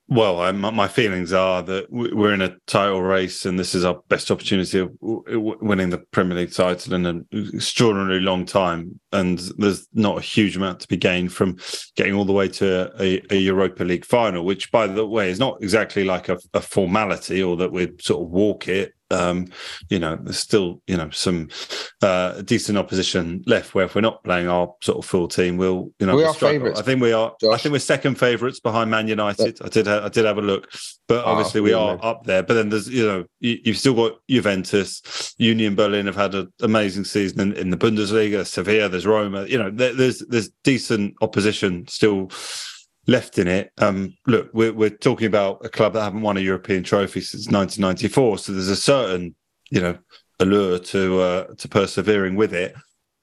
[0.10, 4.02] Well, I, my feelings are that we're in a title race, and this is our
[4.10, 9.00] best opportunity of winning the Premier League title in an extraordinarily long time.
[9.14, 11.58] And there's not a huge amount to be gained from
[11.96, 15.40] getting all the way to a, a Europa League final, which, by the way, is
[15.40, 19.48] not exactly like a, a formality or that we'd sort of walk it um,
[19.90, 21.50] you know, there's still you know some
[22.02, 23.76] uh, decent opposition left.
[23.76, 26.34] Where if we're not playing our sort of full team, we'll you know we are
[26.34, 26.80] favourites.
[26.80, 27.34] I think we are.
[27.40, 27.54] Josh.
[27.54, 29.62] I think we're second favourites behind Man United.
[29.62, 30.72] I did I did have a look,
[31.08, 32.44] but ah, obviously oh, we are up there.
[32.44, 36.52] But then there's you know you, have still got Juventus, Union Berlin have had an
[36.62, 38.46] amazing season in, in the Bundesliga.
[38.46, 39.46] Sevilla, there's Roma.
[39.46, 42.30] You know, there, there's there's decent opposition still
[43.08, 43.72] left in it.
[43.78, 47.48] Um, look, we're, we're talking about a club that haven't won a European trophy since
[47.48, 49.36] 1994, so there's a certain,
[49.70, 49.98] you know,
[50.40, 52.76] allure to uh, to persevering with it.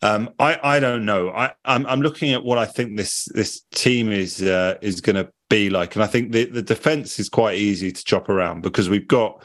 [0.02, 1.30] Um, I I don't know.
[1.30, 5.16] I I'm, I'm looking at what I think this this team is uh, is going
[5.16, 8.62] to be like, and I think the the defense is quite easy to chop around
[8.62, 9.44] because we've got,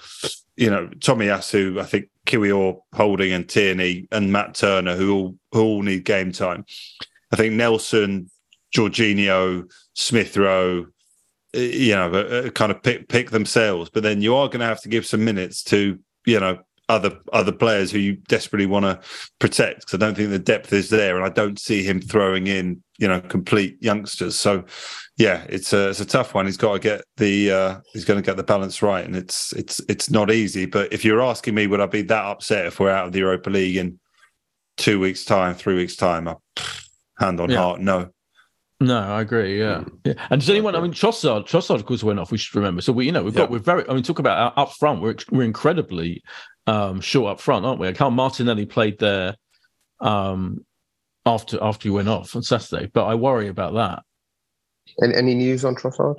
[0.56, 5.62] you know, Tomiyasu, I think Kiwior, Holding, and Tierney, and Matt Turner, who all who
[5.62, 6.66] all need game time.
[7.32, 8.30] I think Nelson,
[8.76, 10.86] Jorginho, Smith Rowe,
[11.56, 13.90] uh, you know, uh, kind of pick pick themselves.
[13.90, 16.60] But then you are going to have to give some minutes to you know
[16.90, 19.00] other other players who you desperately want to
[19.40, 22.48] protect because I don't think the depth is there, and I don't see him throwing
[22.48, 24.38] in you know complete youngsters.
[24.38, 24.66] So
[25.18, 26.46] yeah, it's a it's a tough one.
[26.46, 29.54] He's got to get the uh, he's going to get the balance right, and it's
[29.54, 30.66] it's it's not easy.
[30.66, 33.20] But if you're asking me, would I be that upset if we're out of the
[33.20, 34.00] Europa League in
[34.76, 36.28] two weeks' time, three weeks' time?
[36.28, 36.36] I,
[37.18, 37.58] hand on yeah.
[37.58, 38.10] heart, no.
[38.86, 39.60] No, I agree.
[39.60, 40.00] Yeah, mm.
[40.04, 40.14] yeah.
[40.30, 40.76] And does anyone?
[40.76, 42.32] I mean, Trossard, Trossard, of course, went off.
[42.32, 42.82] We should remember.
[42.82, 43.88] So we, you know, we've got we're very.
[43.90, 45.02] I mean, talk about up front.
[45.02, 46.24] We're we're incredibly
[46.68, 47.92] um, short up front, aren't we?
[47.94, 49.36] Carl Martinelli played there
[50.02, 50.66] um,
[51.26, 54.04] after after you went off on Saturday, but I worry about that.
[55.02, 56.18] Any, any news on Trossard?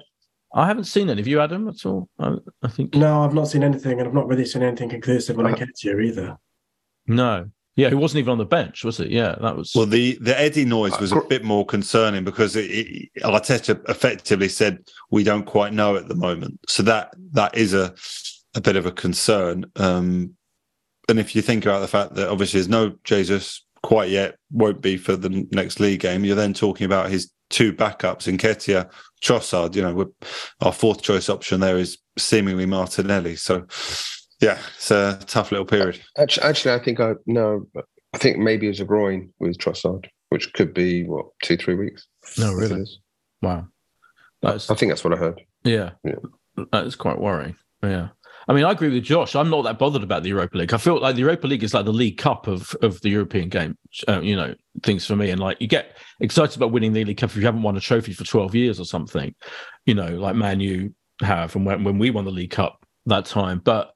[0.53, 1.21] I haven't seen any.
[1.21, 2.09] Have you, Adam, at all?
[2.19, 5.39] I, I think no, I've not seen anything, and I've not really seen anything conclusive
[5.39, 6.37] on uh, Nketiah either.
[7.07, 9.11] No, yeah, he wasn't even on the bench, was it?
[9.11, 9.73] Yeah, that was.
[9.75, 14.49] Well, the the Eddie noise was a bit more concerning because it, it, Arteta effectively
[14.49, 14.79] said
[15.11, 17.95] we don't quite know at the moment, so that that is a
[18.55, 19.71] a bit of a concern.
[19.77, 20.35] Um,
[21.09, 24.81] and if you think about the fact that obviously there's no Jesus quite yet, won't
[24.81, 28.91] be for the next league game, you're then talking about his two backups in Nketiah,
[29.23, 29.77] Trossard.
[29.77, 30.13] You know,
[30.63, 33.37] our fourth choice option there is seemingly Martinelli.
[33.37, 33.67] So
[34.41, 36.01] yeah, it's a tough little period.
[36.19, 37.67] Actually, actually I think I no,
[38.15, 42.07] I think maybe it's a groin with Trossard, which could be what two, three weeks.
[42.39, 42.85] No, really.
[43.43, 43.69] Wow,
[44.43, 44.71] that's.
[44.71, 45.41] I think that's what I heard.
[45.65, 46.65] Yeah, yeah.
[46.73, 47.57] that is quite worrying.
[47.83, 48.09] Yeah.
[48.49, 49.35] I mean, I agree with Josh.
[49.35, 50.73] I'm not that bothered about the Europa League.
[50.73, 53.49] I feel like the Europa League is like the League Cup of of the European
[53.49, 53.77] game.
[54.07, 55.31] Uh, you know, things for me.
[55.31, 57.81] And like, you get excited about winning the League Cup if you haven't won a
[57.81, 59.35] trophy for 12 years or something.
[59.85, 63.25] You know, like Man U have, and when when we won the League Cup that
[63.25, 63.61] time.
[63.65, 63.93] But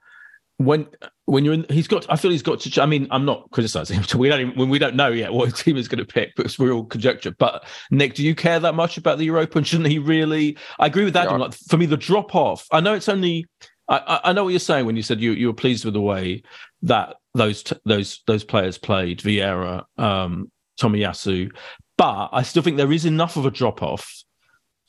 [0.60, 0.86] when
[1.24, 2.04] when you're in, he's got.
[2.10, 2.82] I feel he's got to.
[2.82, 4.04] I mean, I'm not criticizing him.
[4.18, 6.72] We don't even, we don't know yet what team is going to pick because we're
[6.72, 7.30] all conjecture.
[7.30, 9.56] But Nick, do you care that much about the Europa?
[9.56, 10.58] And shouldn't he really?
[10.78, 11.30] I agree with that.
[11.30, 11.36] Yeah.
[11.36, 12.66] Like, for me, the drop off.
[12.72, 13.46] I know it's only.
[13.88, 16.00] I, I know what you're saying when you said you you were pleased with the
[16.02, 16.42] way
[16.82, 21.50] that those those those players played Vieira, um, Tomiyasu,
[21.96, 24.24] but I still think there is enough of a drop off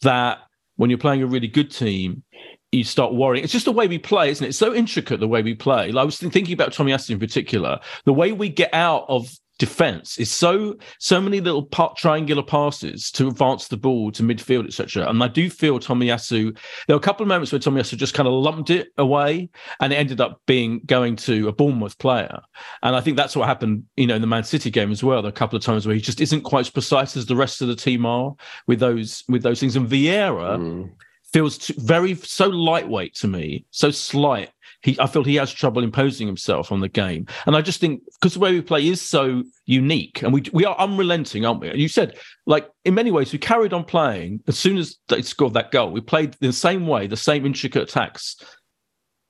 [0.02, 0.40] that
[0.76, 2.24] when you're playing a really good team,
[2.72, 3.44] you start worrying.
[3.44, 4.50] It's just the way we play, isn't it?
[4.50, 5.92] It's so intricate the way we play.
[5.92, 7.80] Like I was thinking about Tomiyasu in particular.
[8.06, 9.30] The way we get out of
[9.60, 14.66] defense is so so many little part, triangular passes to advance the ball to midfield,
[14.66, 15.08] etc.
[15.08, 16.58] And I do feel Tommy Tomiyasu.
[16.88, 19.50] There were a couple of moments where Tommy Tomiyasu just kind of lumped it away,
[19.80, 22.40] and it ended up being going to a Bournemouth player.
[22.82, 25.22] And I think that's what happened, you know, in the Man City game as well.
[25.22, 27.36] There are a couple of times where he just isn't quite as precise as the
[27.36, 28.34] rest of the team are
[28.66, 29.76] with those with those things.
[29.76, 30.58] And Vieira.
[30.58, 30.92] Mm
[31.34, 34.50] feels too, very so lightweight to me, so slight.
[34.84, 38.02] He, I feel he has trouble imposing himself on the game, and I just think
[38.20, 41.74] because the way we play is so unique, and we we are unrelenting, aren't we?
[41.76, 45.54] You said like in many ways we carried on playing as soon as they scored
[45.54, 45.92] that goal.
[45.92, 48.38] We played the same way, the same intricate attacks,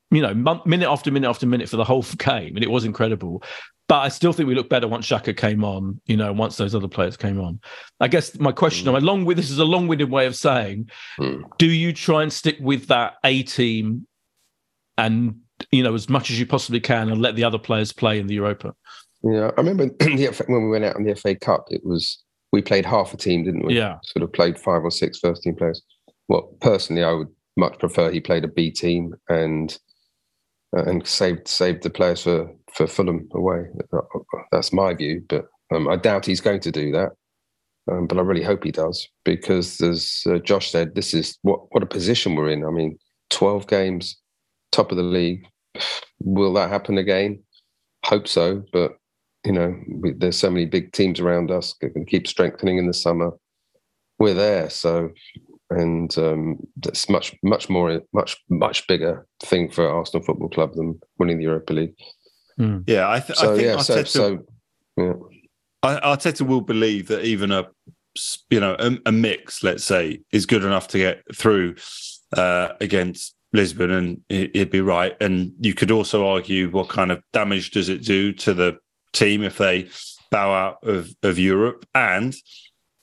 [0.10, 0.34] you know,
[0.66, 3.44] minute after minute after minute for the whole game, and it was incredible.
[3.92, 6.74] But I still think we looked better once Xhaka came on, you know, once those
[6.74, 7.60] other players came on.
[8.00, 8.96] I guess my question, mm.
[8.96, 11.44] along with this is a long winded way of saying, mm.
[11.58, 14.08] do you try and stick with that A team
[14.98, 18.18] and you know, as much as you possibly can and let the other players play
[18.18, 18.74] in the Europa.
[19.24, 22.24] Yeah, I remember when we went out in the FA Cup, it was
[22.54, 23.76] we played half a team, didn't we?
[23.76, 25.84] Yeah, sort of played five or six first team players.
[26.30, 27.28] Well, personally, I would
[27.58, 29.78] much prefer he played a B team and
[30.76, 33.66] uh, and saved saved the players for for Fulham away.
[34.52, 37.12] That's my view, but um, I doubt he's going to do that.
[37.92, 41.62] Um, but I really hope he does because, as uh, Josh said, this is what
[41.72, 42.66] what a position we're in.
[42.66, 42.98] I mean,
[43.30, 44.18] twelve games,
[44.72, 45.46] top of the league.
[46.20, 47.42] Will that happen again?
[48.06, 48.98] Hope so, but
[49.44, 52.86] you know, we, there's so many big teams around us that can keep strengthening in
[52.86, 53.32] the summer.
[54.20, 55.10] We're there, so
[55.72, 61.00] and um, that's much much more much much bigger thing for Arsenal Football Club than
[61.18, 61.96] winning the Europa League.
[62.62, 62.84] Mm.
[62.88, 64.46] Yeah, I, th- so, I think yeah, Arteta, so,
[64.98, 65.24] so
[65.84, 66.00] yeah.
[66.00, 67.68] Arteta will believe that even a
[68.50, 71.76] you know a, a, mix, let's say, is good enough to get through
[72.38, 75.16] uh, against Lisbon, and he'd be right.
[75.20, 78.78] And you could also argue what kind of damage does it do to the
[79.14, 79.90] team if they
[80.30, 82.34] bow out of, of Europe and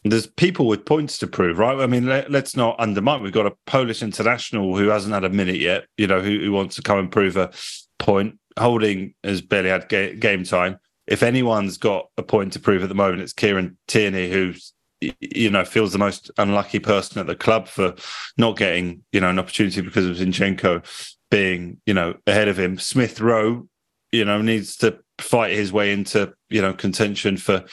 [0.05, 1.79] there's people with points to prove, right?
[1.79, 3.23] I mean, let, us not undermine.
[3.23, 6.53] We've got a Polish international who hasn't had a minute yet, you know, who, who
[6.53, 7.51] wants to come and prove a
[7.99, 8.39] point.
[8.59, 10.79] Holding has barely had ga- game time.
[11.07, 15.51] If anyone's got a point to prove at the moment, it's Kieran Tierney, who's you
[15.51, 17.95] know feels the most unlucky person at the club for
[18.37, 20.85] not getting you know an opportunity because of Zinchenko
[21.31, 22.79] being you know ahead of him.
[22.79, 23.69] Smith Rowe,
[24.13, 27.65] you know, needs to fight his way into you know contention for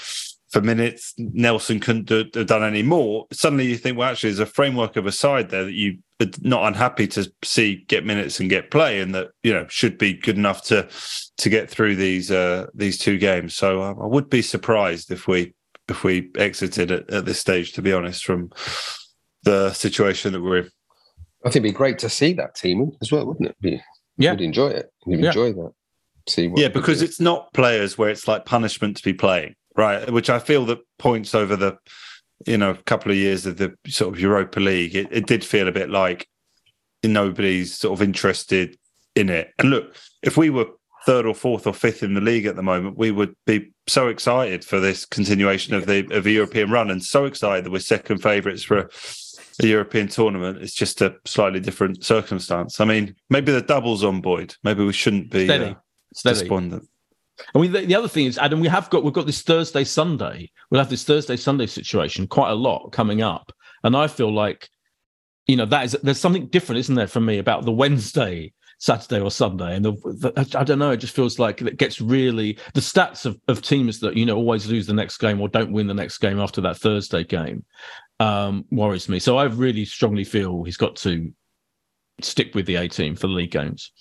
[0.50, 1.13] for minutes.
[1.17, 3.26] Nelson couldn't do, have done any more.
[3.34, 5.98] Suddenly you think, well, actually, there's a framework of a side there that you
[6.41, 10.13] not unhappy to see get minutes and get play, and that you know should be
[10.13, 10.88] good enough to
[11.38, 13.56] to get through these uh, these two games.
[13.56, 15.54] So uh, I would be surprised if we
[15.89, 18.51] if we exited at, at this stage, to be honest, from
[19.43, 20.69] the situation that we're in.
[21.45, 23.62] I think it'd be great to see that team as well, wouldn't it?
[23.62, 23.82] Be,
[24.17, 24.91] yeah, you'd enjoy it.
[25.06, 25.28] You'd yeah.
[25.28, 25.71] enjoy that.
[26.28, 30.10] See, yeah, because it's not players where it's like punishment to be playing right?
[30.12, 31.78] Which I feel that points over the,
[32.45, 35.43] you know, a couple of years of the sort of Europa League, it, it did
[35.43, 36.28] feel a bit like
[37.04, 38.78] nobody's sort of interested
[39.15, 39.54] in it.
[39.60, 40.67] And look, if we were
[41.06, 44.08] third or fourth or fifth in the league at the moment, we would be so
[44.08, 47.80] excited for this continuation of the of the European run, and so excited that we're
[47.80, 48.89] second favourites for a,
[49.62, 50.62] a, European tournament.
[50.62, 52.80] It's just a slightly different circumstance.
[52.80, 54.56] I mean, maybe the doubles on Boyd.
[54.63, 55.76] Maybe we shouldn't be uh,
[56.24, 56.88] despondent.
[57.54, 59.84] I mean, the, the, other thing is, Adam, we have got we've got this Thursday
[59.84, 60.52] Sunday.
[60.69, 63.52] We'll have this Thursday Sunday situation quite a lot coming up,
[63.84, 64.69] and I feel like,
[65.48, 69.21] you know, that is there's something different, isn't there, for me about the Wednesday, Saturday
[69.21, 72.58] or Sunday, and the, the, I don't know, it just feels like it gets really
[72.74, 75.74] the stats of, of teams that you know always lose the next game or don't
[75.74, 77.65] win the next game after that Thursday game
[78.19, 79.19] um, worries me.
[79.19, 81.32] So I really strongly feel he's got to
[82.21, 83.91] stick with the A team for the league games.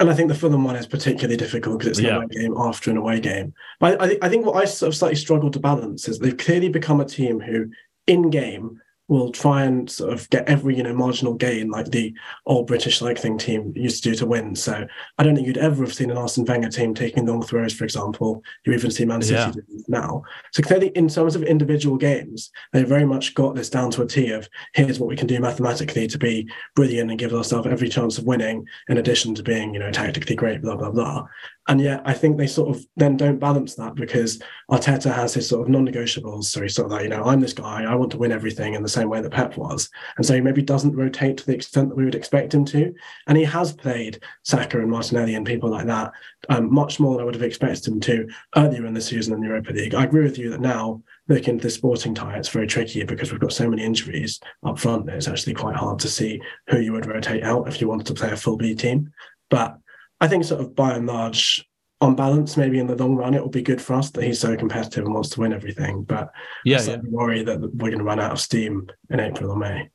[0.00, 2.16] And I think the Fulham one is particularly difficult because it's an yeah.
[2.16, 3.52] away game after an away game.
[3.78, 6.70] But I, I, think what I sort of slightly struggle to balance is they've clearly
[6.70, 7.70] become a team who,
[8.06, 12.14] in game, will try and sort of get every you know marginal gain like the
[12.46, 14.54] old British thing team used to do to win.
[14.54, 14.86] So
[15.18, 17.82] I don't think you'd ever have seen an Arsene Wenger team taking long throws, for
[17.84, 18.42] example.
[18.64, 19.34] You even see Man City
[19.68, 19.82] yeah.
[19.88, 20.22] now.
[20.52, 24.06] So clearly, in terms of individual games, they very much got this down to a
[24.06, 27.88] T of here's what we can do mathematically to be brilliant and give ourselves every
[27.88, 31.26] chance of winning, in addition to being you know tactically great, blah blah blah.
[31.70, 35.48] And yet, I think they sort of then don't balance that because Arteta has his
[35.48, 36.46] sort of non-negotiables.
[36.46, 37.84] So he's sort of like, you know, I'm this guy.
[37.84, 40.40] I want to win everything in the same way that Pep was, and so he
[40.40, 42.92] maybe doesn't rotate to the extent that we would expect him to.
[43.28, 46.10] And he has played Saka and Martinelli and people like that
[46.48, 49.40] um, much more than I would have expected him to earlier in the season in
[49.40, 49.94] the Europa League.
[49.94, 53.30] I agree with you that now looking at the sporting tie, it's very tricky because
[53.30, 56.80] we've got so many injuries up front that it's actually quite hard to see who
[56.80, 59.12] you would rotate out if you wanted to play a full B team.
[59.50, 59.78] But
[60.20, 61.66] I think sort of by and large,
[62.00, 64.40] on balance, maybe in the long run, it will be good for us that he's
[64.40, 66.02] so competitive and wants to win everything.
[66.02, 66.30] But
[66.64, 66.96] yeah, I yeah.
[67.04, 69.90] worry that we're going to run out of steam in April or May.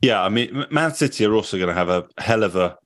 [0.00, 2.76] Yeah, I mean, Man City are also going to have a hell of a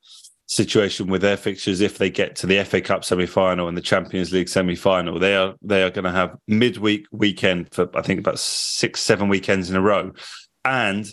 [0.47, 4.33] situation with their fixtures if they get to the FA Cup semi-final and the Champions
[4.33, 5.19] League semi-final.
[5.19, 9.29] They are they are going to have midweek weekend for I think about six seven
[9.29, 10.13] weekends in a row,
[10.65, 11.07] and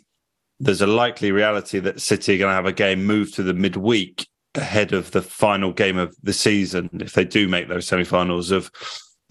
[0.60, 3.54] there's a likely reality that City are going to have a game moved to the
[3.54, 8.52] midweek ahead of the final game of the season if they do make those semi-finals
[8.52, 8.70] of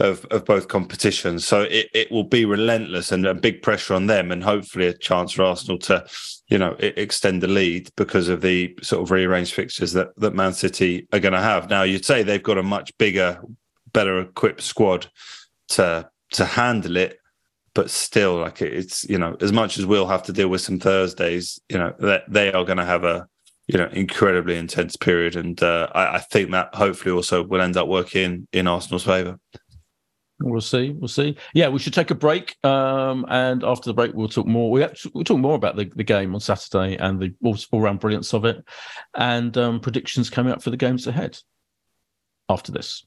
[0.01, 1.47] of, of both competitions.
[1.47, 4.95] So it, it will be relentless and a big pressure on them, and hopefully a
[4.95, 6.05] chance for Arsenal to,
[6.49, 10.55] you know, extend the lead because of the sort of rearranged fixtures that that Man
[10.55, 11.69] City are going to have.
[11.69, 13.41] Now you'd say they've got a much bigger,
[13.93, 15.07] better equipped squad
[15.69, 17.19] to to handle it,
[17.75, 20.79] but still, like it's you know, as much as we'll have to deal with some
[20.79, 23.29] Thursdays, you know, that they are going to have a
[23.73, 27.77] you know incredibly intense period, and uh, I, I think that hopefully also will end
[27.77, 29.39] up working in Arsenal's favour.
[30.43, 30.91] We'll see.
[30.91, 31.37] We'll see.
[31.53, 32.57] Yeah, we should take a break.
[32.65, 34.71] Um, and after the break, we'll talk more.
[34.71, 37.83] We actually, we'll talk more about the, the game on Saturday and the all, all
[37.83, 38.65] round brilliance of it,
[39.15, 41.39] and um, predictions coming up for the games ahead.
[42.49, 43.07] After this.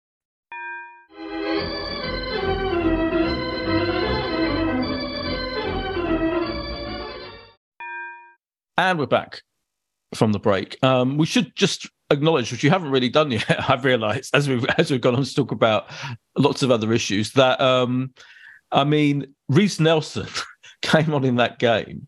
[8.77, 9.41] And we're back
[10.15, 10.77] from the break.
[10.83, 13.69] Um, we should just acknowledge, which you haven't really done yet.
[13.69, 15.87] I've realised as we've as we've gone on to talk about
[16.37, 18.13] lots of other issues that um,
[18.71, 20.27] I mean, Reiss Nelson
[20.81, 22.07] came on in that game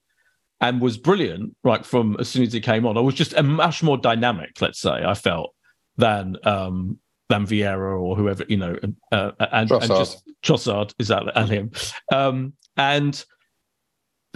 [0.61, 1.55] and was brilliant.
[1.63, 4.61] Right from as soon as he came on, I was just a much more dynamic.
[4.61, 5.53] Let's say I felt
[5.97, 6.99] than um,
[7.29, 8.77] than Vieira or whoever you know,
[9.11, 11.71] uh, and, and just Trossard is that and him,
[12.11, 13.23] um, and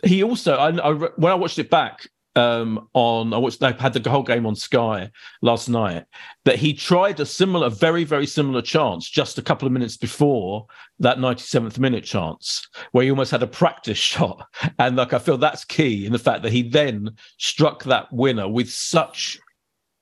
[0.04, 2.08] he also I, I when I watched it back
[2.38, 5.10] um, on I watched they had the whole game on Sky
[5.42, 6.06] last night
[6.46, 10.68] that he tried a similar, very very similar chance just a couple of minutes before
[11.00, 14.48] that 97th minute chance where he almost had a practice shot,
[14.78, 18.48] and like I feel that's key in the fact that he then struck that winner
[18.48, 19.40] with such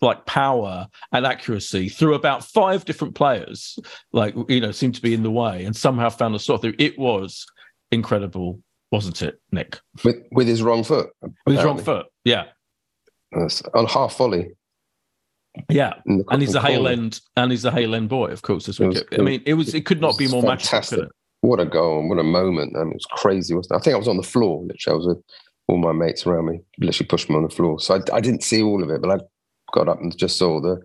[0.02, 3.80] like power and accuracy through about five different players,
[4.12, 6.76] like you know, seemed to be in the way, and somehow found a sort through.
[6.78, 7.46] It was
[7.92, 8.62] incredible,
[8.96, 9.80] wasn't it, Nick?
[10.04, 11.10] with with his wrong foot.
[11.46, 12.46] With his wrong foot, yeah.
[13.32, 14.52] That's on half volley.
[15.70, 16.74] Yeah, the and he's a corner.
[16.76, 18.68] Hale End, and he's a Hale End boy, of course.
[18.68, 19.20] As we It was- get.
[19.20, 21.08] I mean, it was it could not be more fantastic.
[21.42, 22.76] What a goal and what a moment.
[22.76, 23.54] I mean, it was crazy.
[23.54, 23.76] Wasn't it?
[23.76, 24.64] I think I was on the floor.
[24.64, 25.24] Literally, I was with
[25.68, 26.60] all my mates around me.
[26.80, 27.80] Literally pushed me on the floor.
[27.80, 29.24] So I, I didn't see all of it, but I
[29.74, 30.82] got up and just saw the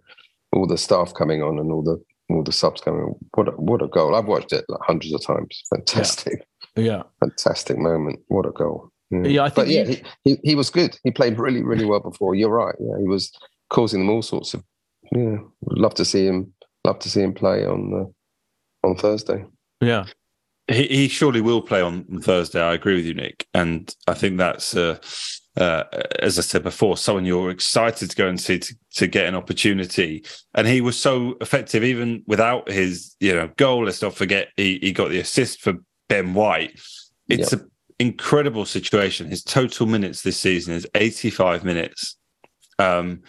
[0.52, 2.00] all the staff coming on and all the
[2.32, 3.00] all the subs coming.
[3.02, 3.14] on.
[3.34, 4.14] What a, what a goal!
[4.14, 5.62] I've watched it like hundreds of times.
[5.74, 8.20] Fantastic, Yeah, fantastic moment.
[8.28, 8.90] What a goal!
[9.10, 10.98] Yeah, Yeah, I but think yeah, he, he he was good.
[11.04, 12.34] He played really really well before.
[12.34, 12.74] You're right.
[12.78, 13.32] Yeah, he was
[13.68, 14.62] causing them all sorts of.
[15.12, 16.52] Yeah, would love to see him.
[16.84, 19.44] Love to see him play on uh, on Thursday.
[19.80, 20.04] yeah,
[20.68, 22.62] He, he surely will play on Thursday.
[22.62, 24.98] I agree with you, Nick, and I think that's, uh,
[25.56, 25.82] uh,
[26.20, 29.34] as I said before, someone you're excited to go and see to, to get an
[29.34, 30.24] opportunity.
[30.54, 33.84] And he was so effective, even without his, you know, goal.
[33.84, 35.74] Let's not forget he, he got the assist for
[36.10, 36.78] Ben White.
[37.28, 37.62] It's Yep.
[37.62, 39.30] an incredible situation.
[39.30, 42.16] His total minutes this season is 85 minutes.
[42.78, 43.22] Um,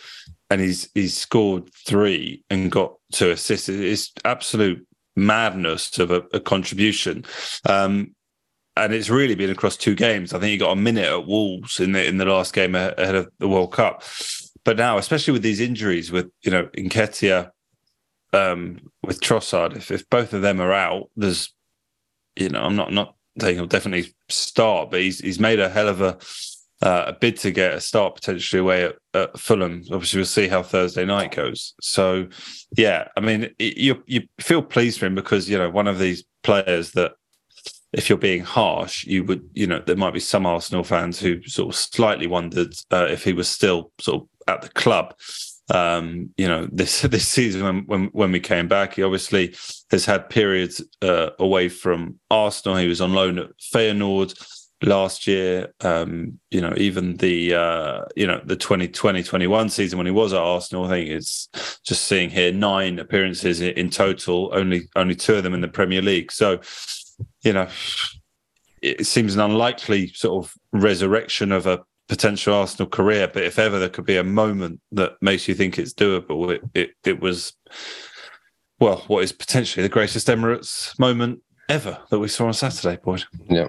[0.50, 3.70] and he's he's scored three and got two assists.
[3.70, 7.24] It's absolute madness of a, a contribution.
[7.70, 8.16] Um,
[8.76, 10.34] and it's really been across two games.
[10.34, 13.16] I think he got a minute at Wolves in the in the last game ahead
[13.16, 14.04] of the World Cup.
[14.64, 17.52] But now, especially with these injuries, with you know Nketiah,
[18.34, 21.54] um, with Trossard, if, if both of them are out, there's
[22.36, 25.88] you know I'm not not saying he'll definitely start, but he's he's made a hell
[25.88, 26.18] of a
[26.82, 29.84] uh, a bid to get a start potentially away at, at Fulham.
[29.92, 31.76] Obviously, we'll see how Thursday night goes.
[31.80, 32.28] So,
[32.76, 36.00] yeah, I mean, it- you you feel pleased for him because you know one of
[36.00, 37.14] these players that,
[37.94, 41.42] if you're being harsh, you would you know there might be some Arsenal fans who
[41.44, 45.14] sort of slightly wondered uh, if he was still sort of at the club.
[45.72, 49.56] Um, you know, this this season when, when when we came back, he obviously
[49.90, 52.78] has had periods uh, away from Arsenal.
[52.78, 54.34] He was on loan at Feyenoord
[54.84, 55.74] last year.
[55.82, 60.40] Um, you know, even the uh, you know the 2020-21 season when he was at
[60.40, 61.48] Arsenal, I think it's
[61.86, 65.68] just seeing here nine appearances in, in total, only only two of them in the
[65.68, 66.32] Premier League.
[66.32, 66.60] So,
[67.44, 67.68] you know,
[68.82, 71.80] it seems an unlikely sort of resurrection of a
[72.12, 73.30] potential Arsenal career.
[73.34, 76.62] But if ever there could be a moment that makes you think it's doable, it
[76.74, 77.54] it, it was
[78.82, 81.40] well, what is potentially the greatest Emirates moment
[81.70, 83.24] ever that we saw on Saturday, Boyd.
[83.48, 83.68] Yeah.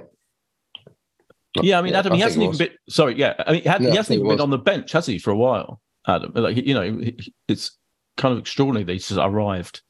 [1.63, 2.71] Yeah, I mean, Yeah, Adam, I he hasn't even been.
[2.89, 5.07] Sorry, yeah, I mean, he, had, No, he hasn't even been on the bench, has
[5.07, 6.33] he, for a while, Adam?
[6.35, 6.99] Like, you know,
[7.47, 7.77] it's
[8.17, 9.83] kind of extraordinary that he's just arrived.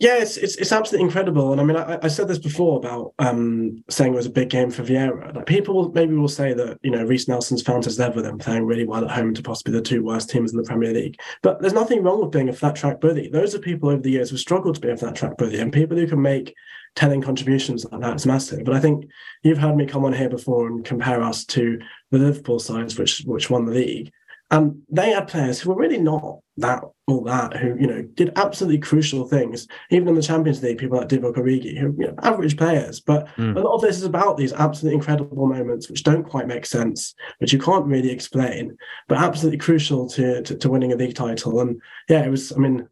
[0.00, 1.52] Yeah, it's, it's it's absolutely incredible.
[1.52, 4.48] And I mean, I, I said this before about um, saying it was a big
[4.48, 5.34] game for Vieira.
[5.34, 8.64] Like people maybe will say that you know Reiss Nelson's found his level and playing
[8.64, 11.20] really well at home to possibly the two worst teams in the Premier League.
[11.42, 13.28] But there's nothing wrong with being a flat track bully.
[13.28, 15.70] Those are people over the years who struggled to be a flat track bully, and
[15.70, 16.54] people who can make
[16.94, 18.64] telling contributions like that is massive.
[18.64, 19.04] But I think
[19.42, 21.78] you've heard me come on here before and compare us to
[22.10, 24.10] the Liverpool sides, which which won the league.
[24.52, 28.32] And they had players who were really not that all that, who, you know, did
[28.36, 29.68] absolutely crucial things.
[29.90, 33.00] Even in the Champions League, people like Divock Origi, who you know, average players.
[33.00, 33.56] But Mm.
[33.56, 37.14] a lot of this is about these absolutely incredible moments which don't quite make sense,
[37.38, 38.76] which you can't really explain,
[39.08, 41.60] but absolutely crucial to to, to winning a league title.
[41.60, 42.88] And yeah, it was, I mean,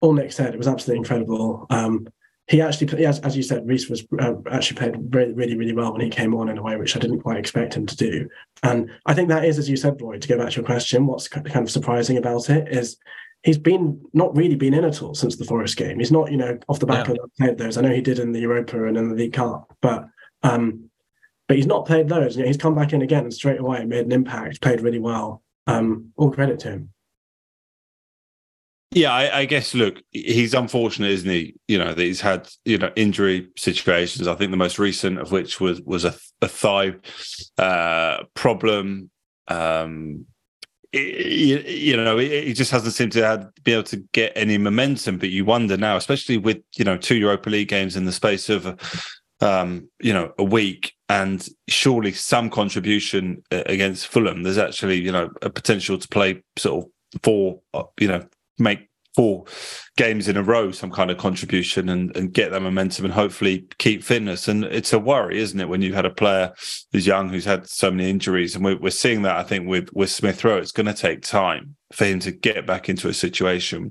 [0.00, 1.66] all Nick said, it was absolutely incredible.
[1.70, 2.08] Um,
[2.48, 5.92] he actually, as, as you said, Reiss was uh, actually played really, really, really well
[5.92, 8.28] when he came on in a way which I didn't quite expect him to do.
[8.62, 11.06] And I think that is, as you said, Roy, to go back to your question,
[11.06, 12.98] what's kind of surprising about it is
[13.42, 15.98] he's been not really been in at all since the Forest game.
[15.98, 17.14] He's not, you know, off the back Yeah.
[17.22, 17.76] of played those.
[17.76, 20.08] I know he did in the Europa and in the League Cup, but
[20.42, 20.88] um,
[21.48, 22.36] but he's not played those.
[22.36, 24.98] You know, he's come back in again and straight away made an impact, played really
[24.98, 25.42] well.
[25.68, 26.90] Um, all credit to him.
[28.92, 29.74] Yeah, I, I guess.
[29.74, 31.56] Look, he's unfortunate, isn't he?
[31.68, 34.28] You know that he's had you know injury situations.
[34.28, 36.94] I think the most recent of which was was a, a thigh
[37.58, 39.10] uh, problem.
[39.48, 40.26] Um,
[40.92, 44.56] you, you know, he he just hasn't seemed to have, be able to get any
[44.56, 45.18] momentum.
[45.18, 48.48] But you wonder now, especially with you know two Europa League games in the space
[48.48, 48.66] of
[49.40, 54.42] um, you know a week, and surely some contribution uh, against Fulham.
[54.44, 56.90] There's actually you know a potential to play sort of
[57.22, 58.24] four, uh, you know,
[58.58, 59.46] make four
[59.96, 63.66] games in a row some kind of contribution and, and get that momentum and hopefully
[63.78, 64.46] keep fitness.
[64.46, 66.52] And it's a worry, isn't it, when you've had a player
[66.92, 69.88] who's young who's had so many injuries, and we're, we're seeing that I think with
[69.92, 73.14] with Smith Rowe, it's going to take time for him to get back into a
[73.14, 73.90] situation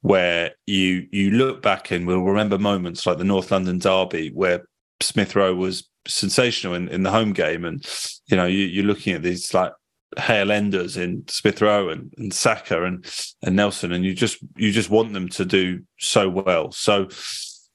[0.00, 4.64] where you you look back and we'll remember moments like the North London derby where
[5.00, 7.86] Smith Rowe was sensational in, in the home game, and
[8.26, 9.72] you know you, you're looking at these like
[10.18, 13.04] Hale Enders in Smith Rowe and, and Saka and
[13.42, 16.72] and Nelson, and you just you just want them to do so well.
[16.72, 17.08] So,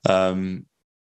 [0.08, 0.66] um,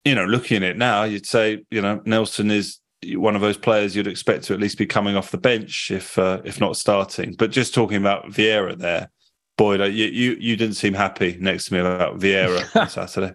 [0.04, 3.58] you know, looking at it now, you'd say you know Nelson is one of those
[3.58, 6.76] players you'd expect to at least be coming off the bench if uh, if not
[6.76, 7.34] starting.
[7.38, 9.10] But just talking about Vieira there,
[9.56, 13.34] Boyd, uh, you you, you didn't seem happy next to me about Vieira on Saturday.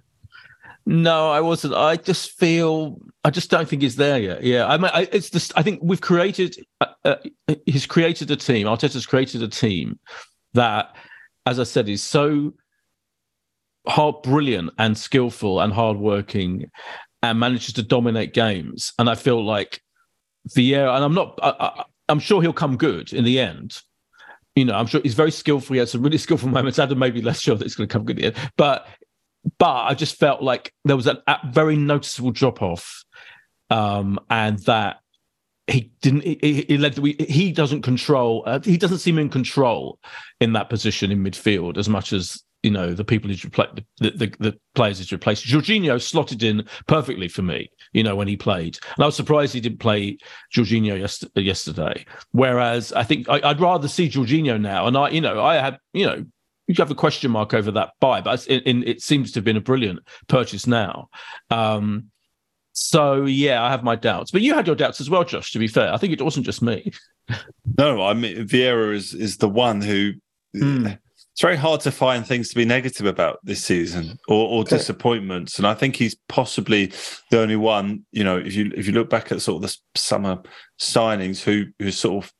[0.86, 1.76] No, I wasn't.
[1.76, 4.44] I just feel I just don't think he's there yet.
[4.44, 6.56] Yeah, I mean, I, it's just I think we've created.
[6.80, 7.16] Uh, uh,
[7.66, 8.68] he's created a team.
[8.68, 10.00] Arteta's created a team
[10.54, 10.96] that,
[11.46, 12.54] as I said, is so
[13.88, 16.72] hard, brilliant, and skillful and hardworking,
[17.22, 18.94] and manages to dominate games.
[18.98, 19.82] And I feel like
[20.50, 21.38] Vieira, and I'm not.
[21.44, 23.80] I, I'm sure he'll come good in the end.
[24.56, 25.76] You know, I'm sure he's very skillful.
[25.76, 26.80] He has some really skillful moments.
[26.80, 28.88] Adam may be less sure that it's going to come good in the end, but
[29.58, 33.04] but I just felt like there was a, a very noticeable drop off,
[33.70, 34.98] um, and that
[35.68, 36.24] he didn't.
[36.24, 36.98] He, he led.
[36.98, 38.44] We, he doesn't control.
[38.46, 40.00] Uh, he doesn't seem in control
[40.40, 43.82] in that position in midfield as much as you know the people he's replaced.
[43.98, 45.46] The, the, the players he's replaced.
[45.46, 47.72] Jorginho slotted in perfectly for me.
[47.94, 50.18] You know when he played, and I was surprised he didn't play
[50.56, 52.06] Jorginho yes, yesterday.
[52.32, 55.80] Whereas I think I, I'd rather see Jorginho now, and I, you know, I had,
[55.94, 56.26] you know
[56.78, 59.46] you have a question mark over that buy, but it, it, it seems to have
[59.46, 61.10] been a brilliant purchase now.
[61.50, 62.12] Um,
[62.74, 65.52] so yeah, I have my doubts, but you had your doubts as well, Josh.
[65.52, 66.92] To be fair, I think it wasn't just me.
[67.78, 70.14] No, I mean Vieira is is the one who.
[70.54, 75.58] It's very hard to find things to be negative about this season or, or disappointments,
[75.58, 76.92] and I think he's possibly
[77.30, 78.06] the only one.
[78.12, 80.42] You know, if you if you look back at sort of the summer
[80.78, 82.34] signings, who who sort of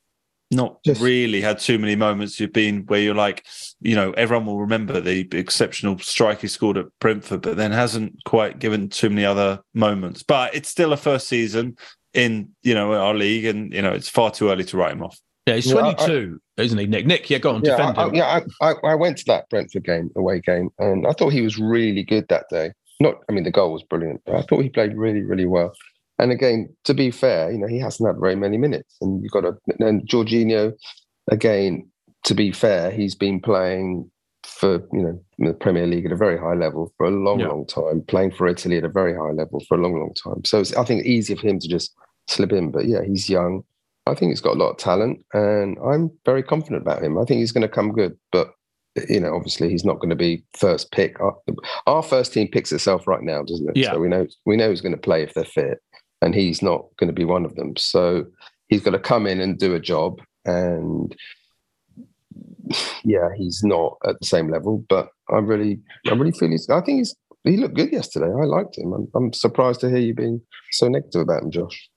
[0.52, 3.46] not really had too many moments you've been where you're like,
[3.82, 8.14] you know, everyone will remember the exceptional strike he scored at Brentford, but then hasn't
[8.26, 10.24] quite given too many other moments.
[10.24, 11.78] But it's still a first season
[12.14, 15.04] in, you know, our league, and you know, it's far too early to write him
[15.04, 15.18] off.
[15.48, 17.06] Yeah, he's Yeah, I- 22, isn't he, Nick?
[17.08, 18.16] Nick, yeah, go on, Yeah, defend I, I- him.
[18.16, 18.40] yeah.
[18.62, 21.58] I, I, I went to that Brentford game, away game, and I thought he was
[21.58, 22.72] really good that day.
[23.00, 25.74] Not, I mean, the goal was brilliant, but I thought he played really, really well.
[26.22, 29.32] And again, to be fair, you know, he hasn't had very many minutes, and you've
[29.32, 29.58] got to.
[29.80, 30.72] And Jorginho,
[31.32, 31.90] again,
[32.26, 34.10] to be fair, he's been playing
[34.46, 37.48] for you know the Premier League at a very high level for a long, Yeah.
[37.48, 40.46] long time, playing for Italy at a very high level for a long, long time.
[40.46, 41.92] So it's, I think easier for him to just
[42.30, 42.72] slip in.
[42.72, 43.64] But yeah, he's young.
[44.06, 47.18] I think he's got a lot of talent, and I'm very confident about him.
[47.18, 48.52] I think he's going to come good, but
[49.10, 51.20] you know, obviously, he's not going to be first pick.
[51.20, 51.36] Our,
[51.88, 53.78] our first team picks itself right now, doesn't it?
[53.78, 53.94] Yeah.
[53.94, 55.80] So we know we know who's going to play if they're fit,
[56.22, 57.76] and he's not going to be one of them.
[57.78, 58.26] So
[58.68, 60.22] he's got to come in and do a job.
[60.46, 61.16] And
[63.04, 66.70] yeah, he's not at the same level, but I really, I really feel he's.
[66.70, 67.16] I think he's.
[67.44, 68.28] He looked good yesterday.
[68.28, 68.94] I liked him.
[68.94, 71.90] I'm, I'm surprised to hear you being so negative about him, Josh.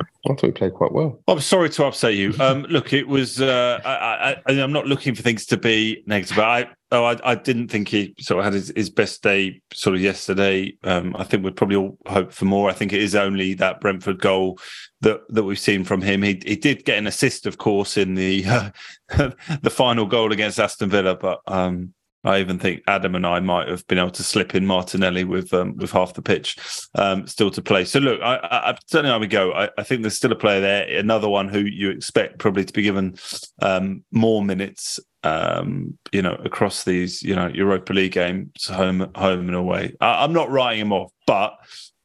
[0.00, 1.20] I thought he played quite well.
[1.28, 2.32] I'm sorry to upset you.
[2.40, 3.42] Um, look, it was.
[3.42, 6.36] Uh, I, I, I'm not looking for things to be negative.
[6.36, 9.60] But I, oh, I, I didn't think he sort of had his, his best day
[9.72, 10.76] sort of yesterday.
[10.84, 12.70] Um, I think we'd probably all hope for more.
[12.70, 14.58] I think it is only that Brentford goal
[15.00, 16.22] that that we've seen from him.
[16.22, 18.70] He he did get an assist, of course, in the uh,
[19.62, 21.92] the final goal against Aston Villa, but um,
[22.24, 25.52] I even think Adam and I might have been able to slip in Martinelli with
[25.52, 26.56] um, with half the pitch
[26.94, 27.84] um, still to play.
[27.84, 29.52] So look, I, I, I certainly how we go.
[29.52, 32.72] I, I, think there's still a player there, another one who you expect probably to
[32.72, 33.16] be given
[33.60, 34.98] um, more minutes.
[35.24, 39.96] Um, you know, across these, you know, Europa League games, home, home and away.
[39.98, 41.56] I, am not writing him off, but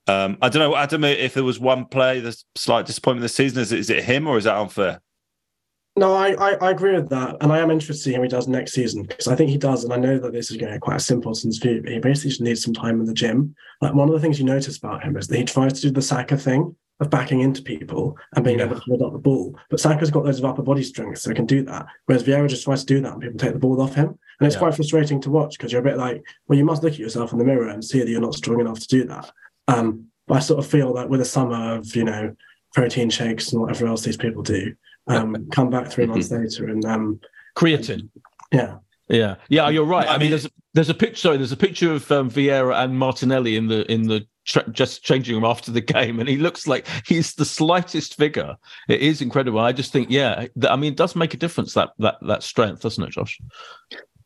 [0.07, 1.03] um, I don't know, Adam.
[1.03, 4.37] If there was one play, the slight disappointment this season, is is it him or
[4.37, 5.01] is that unfair?
[5.95, 7.35] No, I, I, I, agree with that.
[7.41, 9.57] And I am interested to see how he does next season because I think he
[9.57, 9.83] does.
[9.83, 11.83] And I know that this is going to be quite a simpleton's view.
[11.85, 13.53] He basically just needs some time in the gym.
[13.81, 15.91] Like one of the things you notice about him is that he tries to do
[15.91, 18.65] the Saka thing of backing into people and being yeah.
[18.65, 19.57] able to hold up the ball.
[19.69, 21.87] But Saka's got loads of upper body strength, so he can do that.
[22.05, 24.07] Whereas Vieira just tries to do that and people take the ball off him.
[24.07, 24.59] And it's yeah.
[24.59, 27.31] quite frustrating to watch because you're a bit like, well, you must look at yourself
[27.31, 29.31] in the mirror and see that you're not strong enough to do that.
[29.67, 32.35] Um, but I sort of feel that with a summer of, you know,
[32.73, 34.75] protein shakes and whatever else these people do,
[35.07, 37.19] um, come back three months later and um,
[37.55, 38.09] creatine.
[38.51, 38.77] Yeah.
[39.07, 40.07] Yeah, yeah, you're right.
[40.07, 41.17] I mean, there's a, there's a picture.
[41.17, 45.03] Sorry, there's a picture of um, Vieira and Martinelli in the in the tra- just
[45.03, 48.55] changing room after the game, and he looks like he's the slightest figure.
[48.87, 49.59] It is incredible.
[49.59, 52.81] I just think, yeah, I mean, it does make a difference that that that strength,
[52.81, 53.39] doesn't it, Josh?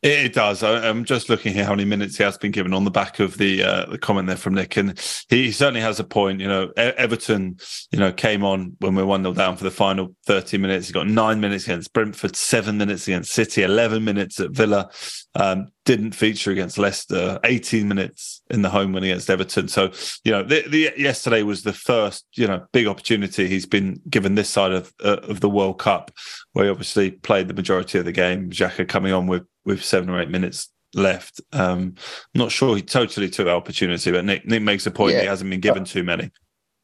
[0.03, 0.64] It does.
[0.64, 3.38] I'm just looking here how many minutes he has been given on the back of
[3.38, 4.99] the uh, the comment there from Nick, and
[5.30, 6.41] he certainly has a point.
[6.41, 7.55] You know, Everton,
[7.89, 10.88] you know, came on when we are one 0 down for the final 30 minutes.
[10.88, 14.89] He got nine minutes against Brentford, seven minutes against City, 11 minutes at Villa.
[15.36, 19.67] Um, didn't feature against Leicester, 18 minutes in the home win against Everton.
[19.67, 19.91] So,
[20.23, 24.36] you know, the, the, yesterday was the first, you know, big opportunity he's been given
[24.36, 26.11] this side of uh, of the World Cup,
[26.53, 28.49] where he obviously played the majority of the game.
[28.49, 31.41] Xhaka coming on with with seven or eight minutes left.
[31.51, 31.95] Um,
[32.34, 35.21] not sure he totally took that opportunity, but Nick Nick makes a point yeah.
[35.21, 36.31] he hasn't been given too many.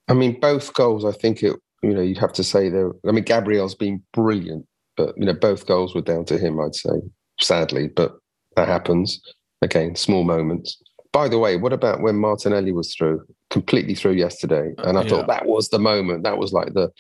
[0.10, 1.06] I mean, both goals.
[1.06, 1.56] I think it.
[1.82, 4.66] You know, you'd have to say they I mean, Gabriel's been brilliant,
[4.98, 6.60] but you know, both goals were down to him.
[6.60, 6.90] I'd say,
[7.40, 8.18] sadly, but
[8.60, 9.22] that happens.
[9.62, 10.82] Again, small moments.
[11.12, 14.74] By the way, what about when Martinelli was through, completely through yesterday?
[14.78, 15.10] Uh, and I yeah.
[15.10, 16.24] thought that was the moment.
[16.24, 16.92] That was like the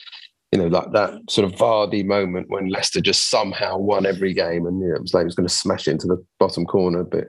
[0.51, 4.65] you know, like that sort of Vardy moment when Leicester just somehow won every game,
[4.65, 6.65] and you know, it was like he was going to smash it into the bottom
[6.65, 7.25] corner, but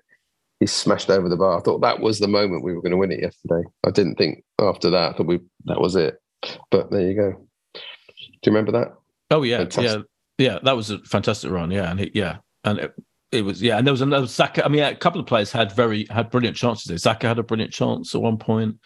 [0.58, 1.58] he smashed over the bar.
[1.58, 3.62] I thought that was the moment we were going to win it yesterday.
[3.86, 5.10] I didn't think after that.
[5.10, 6.18] I thought we that was it.
[6.70, 7.32] But there you go.
[7.74, 7.80] Do
[8.46, 8.94] you remember that?
[9.30, 10.06] Oh yeah, fantastic.
[10.38, 10.58] yeah, yeah.
[10.62, 11.70] That was a fantastic run.
[11.70, 12.94] Yeah, and it, yeah, and it,
[13.32, 14.64] it was yeah, and there was another Saka.
[14.64, 16.86] I mean, a couple of players had very had brilliant chances.
[16.86, 16.98] There.
[16.98, 18.76] Saka had a brilliant chance at one point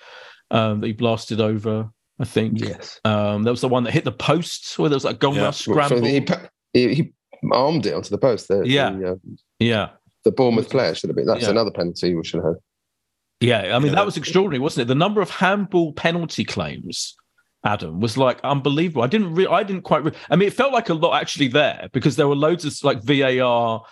[0.51, 1.89] um, that he blasted over.
[2.21, 2.61] I think.
[2.61, 3.01] Yes.
[3.05, 5.51] Um, there was the one that hit the post where there was like goal yeah.
[5.51, 5.99] scramble.
[5.99, 6.25] So he,
[6.73, 7.13] he, he,
[7.53, 8.49] armed it onto the post.
[8.49, 8.91] The, yeah.
[8.91, 9.15] The, uh,
[9.59, 9.89] yeah.
[10.25, 11.27] The Bournemouth player should have been.
[11.27, 11.51] That's yeah.
[11.51, 12.55] another penalty we should have.
[13.41, 13.97] Yeah, I mean yeah.
[13.97, 14.89] that was extraordinary, wasn't it?
[14.89, 17.15] The number of handball penalty claims,
[17.65, 19.03] Adam, was like unbelievable.
[19.03, 20.05] I didn't, re- I didn't quite.
[20.05, 22.83] Re- I mean, it felt like a lot actually there because there were loads of
[22.85, 23.83] like VAR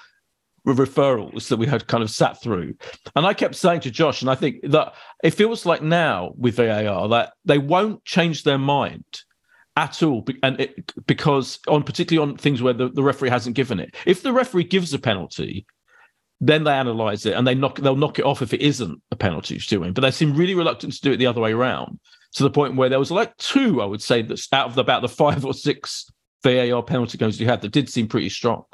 [0.67, 2.75] referrals that we had kind of sat through.
[3.17, 4.95] And I kept saying to Josh, and I think that
[5.25, 9.05] it feels like now with VAR that they won't change their mind
[9.77, 13.81] at all and it, because on particularly on things where the, the referee hasn't given
[13.81, 13.95] it.
[14.05, 15.67] If the referee gives a penalty
[16.45, 19.17] then they analyze it and they knock they'll knock it off if it isn't a
[19.17, 19.93] penalty doing.
[19.93, 22.01] But they seem really reluctant to do it the other way around
[22.33, 24.81] to the point where there was like two i would say that's out of the,
[24.81, 26.11] about the five or six
[26.43, 28.65] var penalty goals you had that did seem pretty strong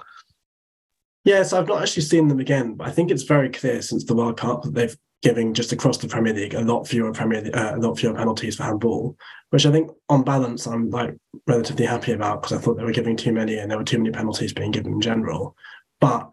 [1.29, 4.15] Yes, I've not actually seen them again, but I think it's very clear since the
[4.15, 7.75] World Cup that they've given just across the Premier League a lot fewer Premier uh,
[7.75, 9.15] a lot fewer penalties for handball,
[9.51, 11.15] which I think on balance I'm like
[11.47, 13.99] relatively happy about because I thought they were giving too many and there were too
[13.99, 15.55] many penalties being given in general.
[16.01, 16.31] But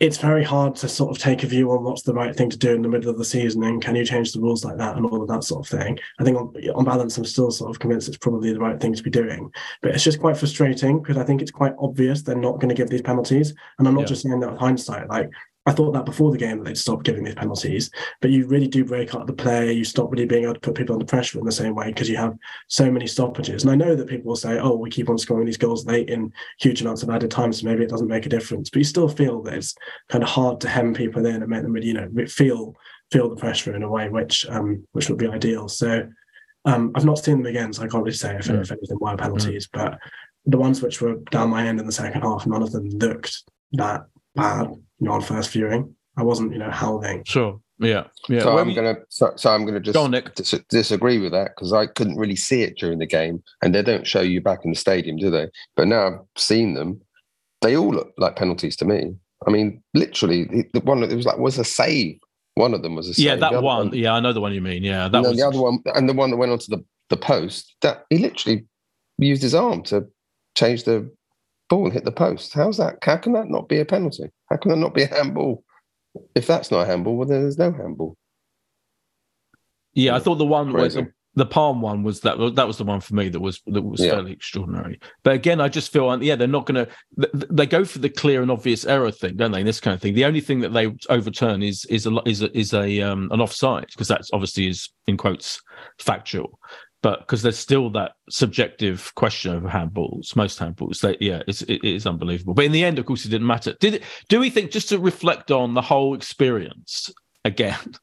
[0.00, 2.56] it's very hard to sort of take a view on what's the right thing to
[2.56, 4.96] do in the middle of the season and can you change the rules like that
[4.96, 5.98] and all of that sort of thing.
[6.20, 8.94] I think on, on balance, I'm still sort of convinced it's probably the right thing
[8.94, 9.50] to be doing.
[9.82, 12.76] But it's just quite frustrating because I think it's quite obvious they're not going to
[12.76, 13.54] give these penalties.
[13.78, 14.06] And I'm not yeah.
[14.06, 15.08] just saying that with hindsight.
[15.08, 15.30] Like
[15.68, 17.90] I thought that before the game that they'd stop giving these penalties,
[18.22, 19.70] but you really do break up the play.
[19.72, 22.08] You stop really being able to put people under pressure in the same way because
[22.08, 22.34] you have
[22.68, 23.62] so many stoppages.
[23.62, 26.08] And I know that people will say, "Oh, we keep on scoring these goals late
[26.08, 28.84] in huge amounts of added time, so maybe it doesn't make a difference." But you
[28.84, 29.74] still feel that it's
[30.08, 32.74] kind of hard to hem people in and make them really, you know, feel
[33.12, 35.68] feel the pressure in a way which um which would be ideal.
[35.68, 36.08] So
[36.64, 38.60] Um, I've not seen them again, so I can't really say if, Mm.
[38.60, 39.68] if anything were penalties.
[39.72, 39.98] But
[40.44, 43.44] the ones which were down my end in the second half, none of them looked
[43.72, 44.02] that
[44.34, 44.68] bad.
[45.00, 47.24] You know, on first viewing, I wasn't, you know, howling.
[47.24, 47.60] Sure.
[47.78, 48.04] Yeah.
[48.28, 48.40] Yeah.
[48.40, 50.34] So Where I'm gonna so, so I'm gonna just Go on, Nick.
[50.34, 53.82] dis- disagree with that because I couldn't really see it during the game, and they
[53.82, 55.48] don't show you back in the stadium, do they?
[55.76, 57.00] But now I've seen them;
[57.60, 59.14] they all look like penalties to me.
[59.46, 62.18] I mean, literally, the, the one that it was like was a save.
[62.54, 63.24] One of them was a save.
[63.24, 63.92] yeah, that other one.
[63.92, 64.82] Yeah, I know the one you mean.
[64.82, 67.16] Yeah, that and was the other one, and the one that went onto the, the
[67.16, 68.66] post, that he literally
[69.18, 70.04] used his arm to
[70.56, 71.08] change the
[71.68, 72.54] ball hit the post.
[72.54, 72.96] How's that?
[73.02, 74.30] How can that not be a penalty?
[74.48, 75.64] How can that not be a handball?
[76.34, 78.16] If that's not a handball, well, then there's no handball.
[79.94, 82.84] Yeah, I thought the one where the, the palm one was that that was the
[82.84, 84.10] one for me that was that was Yeah.
[84.10, 85.00] fairly extraordinary.
[85.22, 86.92] But again, I just feel yeah, they're not going to.
[87.50, 89.60] They go for the clear and obvious error thing, don't they?
[89.60, 90.14] In this kind of thing.
[90.14, 93.40] The only thing that they overturn is is a is a, is a um, an
[93.40, 95.60] offside because that's obviously is in quotes
[95.98, 96.58] factual.
[97.00, 101.84] But because there's still that subjective question over handballs, most handballs, they, yeah, it's, it
[101.84, 102.54] is unbelievable.
[102.54, 103.74] But in the end, of course, it didn't matter.
[103.78, 104.02] Did it?
[104.28, 107.10] Do we think just to reflect on the whole experience
[107.44, 107.78] again?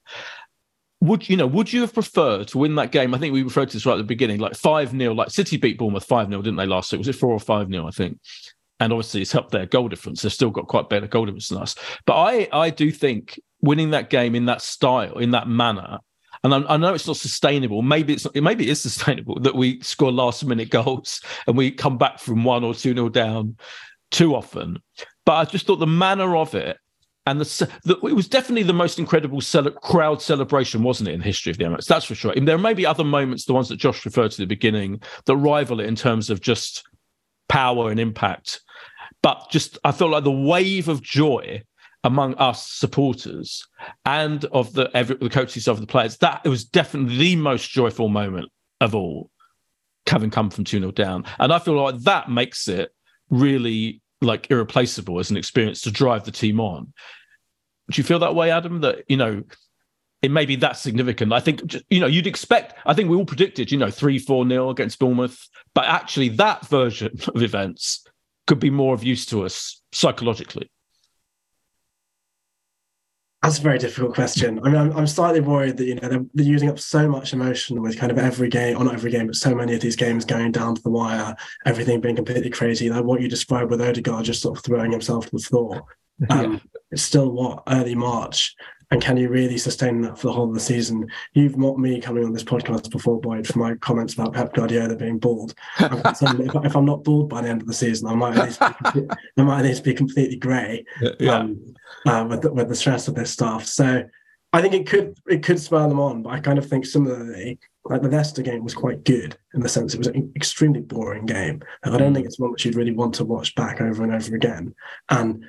[1.01, 3.69] would you know would you have preferred to win that game i think we referred
[3.69, 6.41] to this right at the beginning like 5 0 like city beat bournemouth 5 0
[6.41, 8.17] didn't they last week was it 4 or 5 0 i think
[8.79, 11.61] and obviously it's helped their goal difference they've still got quite better goal difference than
[11.61, 11.75] us
[12.05, 15.99] but i i do think winning that game in that style in that manner
[16.45, 17.81] and I, I know it's not sustainable.
[17.81, 21.71] Maybe it's not, maybe it is sustainable that we score last minute goals and we
[21.71, 23.57] come back from one or two nil down
[24.11, 24.77] too often.
[25.25, 26.77] But I just thought the manner of it
[27.25, 31.19] and the, the it was definitely the most incredible cele- crowd celebration, wasn't it, in
[31.21, 31.87] the history of the Emirates?
[31.87, 32.31] That's for sure.
[32.33, 35.01] And there may be other moments, the ones that Josh referred to at the beginning,
[35.25, 36.83] that rival it in terms of just
[37.49, 38.61] power and impact.
[39.23, 41.63] But just I felt like the wave of joy
[42.06, 43.68] among us supporters
[44.06, 47.72] and of the every, the coaches of the players that it was definitely the most
[47.72, 48.49] joyful moment
[48.80, 49.32] of all
[50.08, 51.26] having come from 2 0 down.
[51.39, 52.93] And i feel like that makes it
[53.30, 56.93] really like irreplaceable as an experience to drive the team on.
[57.89, 58.82] Do you feel that way adam?
[58.82, 59.43] That you know
[60.22, 61.34] it may be that significant.
[61.34, 64.45] I think you know you'd expect i think we all predicted you know 3 4
[64.45, 68.06] nil against bournemouth but actually that version of events
[68.45, 70.70] could be more of use to us psychologically
[73.45, 74.59] That's a very difficult question.
[74.63, 77.31] I mean, I'm, I'm slightly worried that you know they're, they're using up so much
[77.31, 79.95] emotion with kind of every game, or not every game, but so many of these
[79.95, 82.89] games going down to the wire, everything being completely crazy.
[82.89, 85.83] Like what you described with Odegaard just sort of throwing himself to the floor.
[86.29, 88.55] Um, It's still what early March,
[88.91, 91.07] and can you really sustain that for the whole of the season?
[91.33, 94.95] You've mocked me coming on this podcast before, Boyd, for my comments about Pep Guardiola
[94.95, 95.53] being bald.
[95.79, 98.45] I'm if, if I'm not bald by the end of the season, I might at
[98.45, 98.59] least
[98.93, 99.07] be,
[99.38, 100.86] I might at least be completely grey
[101.19, 101.75] yeah um,
[102.05, 103.65] uh, with the, with the stress of this stuff.
[103.65, 104.03] So
[104.53, 107.59] I think it could it could spur them on, but I kind of think similarly,
[107.83, 111.25] like the Leicester game was quite good in the sense it was an extremely boring
[111.25, 111.61] game.
[111.83, 114.13] And I don't think it's one which you'd really want to watch back over and
[114.13, 114.73] over again.
[115.09, 115.45] And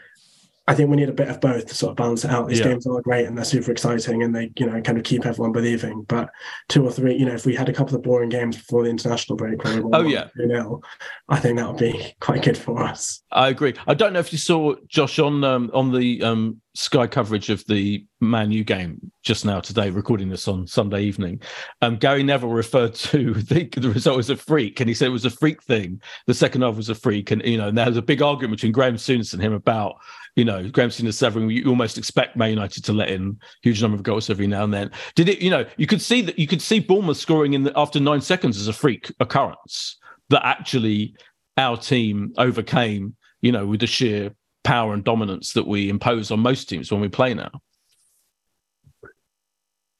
[0.68, 2.48] I think we need a bit of both to sort of balance it out.
[2.48, 2.68] These Yeah.
[2.68, 5.52] games are great and they're super exciting and they, you know, kind of keep everyone
[5.52, 6.04] believing.
[6.08, 6.28] But
[6.68, 8.90] two or three, you know, if we had a couple of boring games before the
[8.90, 10.24] international break, where we Oh, yeah.
[10.36, 10.82] two nil,
[11.28, 13.22] I think that would be quite good for us.
[13.30, 13.74] I agree.
[13.86, 17.64] I don't know if you saw Josh on um, on the um, Sky coverage of
[17.66, 21.40] the Man U game just now today, recording this on Sunday evening.
[21.80, 25.10] Um, Gary Neville referred to the, the result as a freak, and he said it
[25.10, 26.00] was a freak thing.
[26.26, 28.58] The second half was a freak, and you know, and there was a big argument
[28.58, 29.94] between Graham Souness and him about
[30.36, 33.96] you know Graham Souness severing, you almost expect Man United to let in huge number
[33.96, 34.90] of goals every now and then.
[35.14, 35.40] Did it?
[35.40, 38.20] You know, you could see that you could see Bournemouth scoring in the, after nine
[38.20, 41.14] seconds as a freak occurrence that actually
[41.56, 44.32] our team overcame, you know, with the sheer
[44.62, 47.50] power and dominance that we impose on most teams when we play now.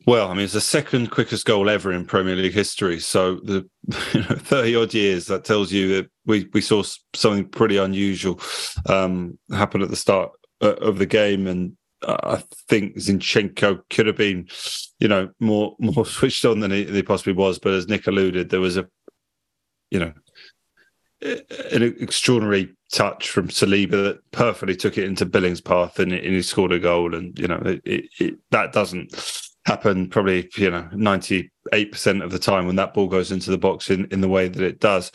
[0.07, 3.01] Well, I mean, it's the second quickest goal ever in Premier League history.
[3.01, 3.69] So the
[4.15, 6.85] you know, thirty odd years that tells you that we we saw
[7.15, 8.41] something pretty unusual
[8.89, 10.31] um, happen at the start
[10.63, 11.77] uh, of the game, and
[12.07, 14.47] I think Zinchenko could have been,
[15.01, 17.59] you know, more more switched on than he, than he possibly was.
[17.59, 18.87] But as Nick alluded, there was a,
[19.91, 20.13] you know,
[21.21, 26.43] an extraordinary touch from Saliba that perfectly took it into Billing's path, and, and he
[26.43, 27.13] scored a goal.
[27.13, 29.13] And you know, it, it, that doesn't
[29.67, 33.51] happen probably you know ninety eight percent of the time when that ball goes into
[33.51, 35.11] the box in in the way that it does.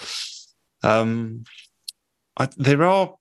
[0.84, 1.44] Um,
[2.38, 3.16] I, there are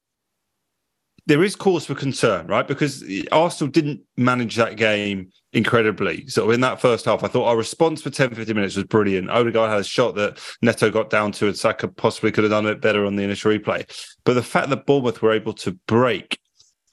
[1.27, 2.67] there is cause for concern, right?
[2.67, 6.27] Because Arsenal didn't manage that game incredibly.
[6.27, 9.31] So in that first half, I thought our response for 10, 15 minutes was brilliant.
[9.31, 12.67] Odegaard had a shot that Neto got down to, and Saka possibly could have done
[12.67, 13.87] it better on the initial replay.
[14.25, 16.39] But the fact that Bournemouth were able to break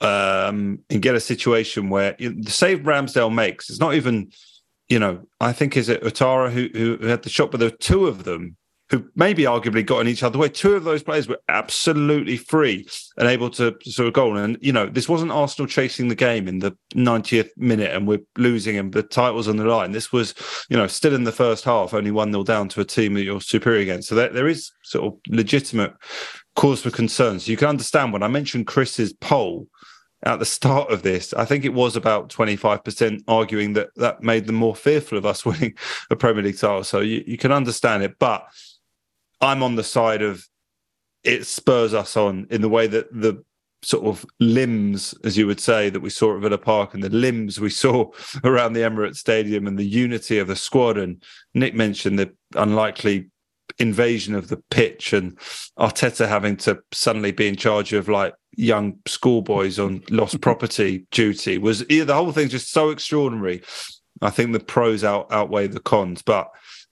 [0.00, 4.30] um, and get a situation where the save Ramsdale makes, it's not even
[4.88, 7.76] you know, I think is it Ouattara who who had the shot, but there were
[7.76, 8.56] two of them
[8.90, 10.48] who maybe arguably got in each other way.
[10.48, 12.86] Two of those players were absolutely free
[13.18, 14.38] and able to sort of goal.
[14.38, 18.22] And you know, this wasn't Arsenal chasing the game in the 90th minute and we're
[18.38, 19.92] losing and the titles on the line.
[19.92, 20.34] This was,
[20.70, 23.24] you know, still in the first half, only one 0 down to a team that
[23.24, 24.08] you're superior against.
[24.08, 25.92] So there, there is sort of legitimate
[26.56, 27.40] cause for concern.
[27.40, 29.66] So you can understand when I mentioned Chris's poll
[30.24, 34.46] at the start of this, I think it was about 25% arguing that that made
[34.46, 35.74] them more fearful of us winning
[36.10, 36.84] a Premier League title.
[36.84, 38.18] So you, you can understand it.
[38.18, 38.46] But
[39.40, 40.44] I'm on the side of
[41.24, 43.42] it spurs us on in the way that the
[43.82, 47.10] sort of limbs, as you would say, that we saw at Villa Park and the
[47.10, 48.10] limbs we saw
[48.44, 50.98] around the Emirates Stadium and the unity of the squad.
[50.98, 51.22] And
[51.54, 53.30] Nick mentioned the unlikely
[53.78, 55.38] invasion of the pitch and
[55.78, 61.58] Arteta having to suddenly be in charge of like young schoolboys on lost property duty
[61.58, 63.62] was yeah, the whole thing's just so extraordinary.
[64.20, 66.48] I think the pros out outweigh the cons, but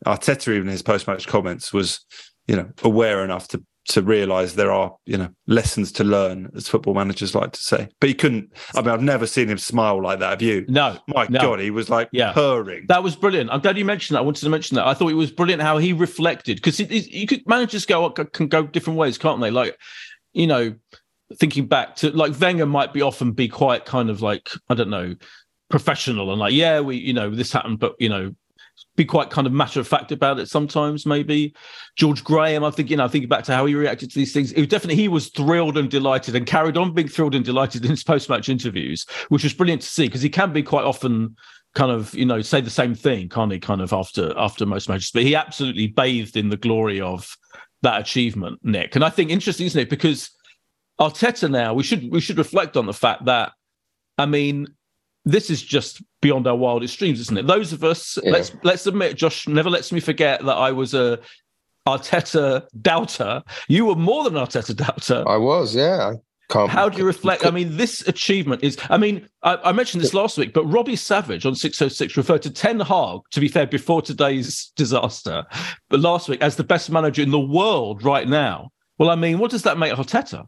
[0.07, 2.05] Arteta, even in his post match comments, was
[2.47, 6.69] you know aware enough to to realize there are you know lessons to learn as
[6.69, 7.89] football managers like to say.
[8.01, 10.65] But he couldn't i mean i've never seen him smile like that have you?
[10.69, 11.41] No my no.
[11.41, 12.33] god he was like yeah.
[12.33, 12.87] purring.
[12.89, 13.51] That was brilliant.
[13.51, 14.21] I'm glad you mentioned that.
[14.21, 14.87] I wanted to mention that.
[14.87, 18.67] I thought it was brilliant how he reflected because you could managers go can go
[18.67, 19.51] different ways can't they?
[19.51, 19.79] Like
[20.33, 20.75] you know
[21.35, 24.91] thinking back to like wenger might be often be quite kind of like i don't
[24.91, 25.15] know
[25.69, 28.33] professional and like yeah we you know this happened but you know
[28.97, 31.55] be quite kind of matter of fact about it sometimes maybe.
[31.97, 34.33] George graham i think you know i think back to how he reacted to these
[34.33, 37.45] things it was definitely he was thrilled and delighted and carried on being thrilled and
[37.45, 40.85] delighted in his post-match interviews which was brilliant to see because he can be quite
[40.85, 41.35] often
[41.77, 44.89] kind of you know say the same thing can't he kind of after after most
[44.89, 45.11] matches.
[45.13, 47.37] But he absolutely bathed in the glory of
[47.83, 48.97] that achievement nick.
[48.97, 49.91] And i think interesting isn't it?
[49.91, 50.31] Because
[50.99, 53.53] arteta now we should we should reflect on the fact that
[54.17, 54.67] i mean
[55.27, 57.47] this is just beyond our wildest dreams, isn't it?
[57.47, 58.31] Those of us, yeah.
[58.31, 61.19] let's let's admit, Josh never lets me forget that I was a
[61.87, 63.43] Arteta doubter.
[63.69, 65.25] You were more than Arteta doubter.
[65.27, 66.15] I was, yeah.
[66.49, 67.45] Can't, How do you reflect?
[67.45, 68.79] I mean, this achievement is.
[68.89, 72.51] I mean, I, I, mentioned this last week, but Robbie Savage on 606 referred to
[72.51, 75.45] Ten Hag, to be fair, before today's disaster,
[75.89, 78.71] but last week as the best manager in the world right now.
[78.97, 80.47] Well, I mean, what does that make Arteta?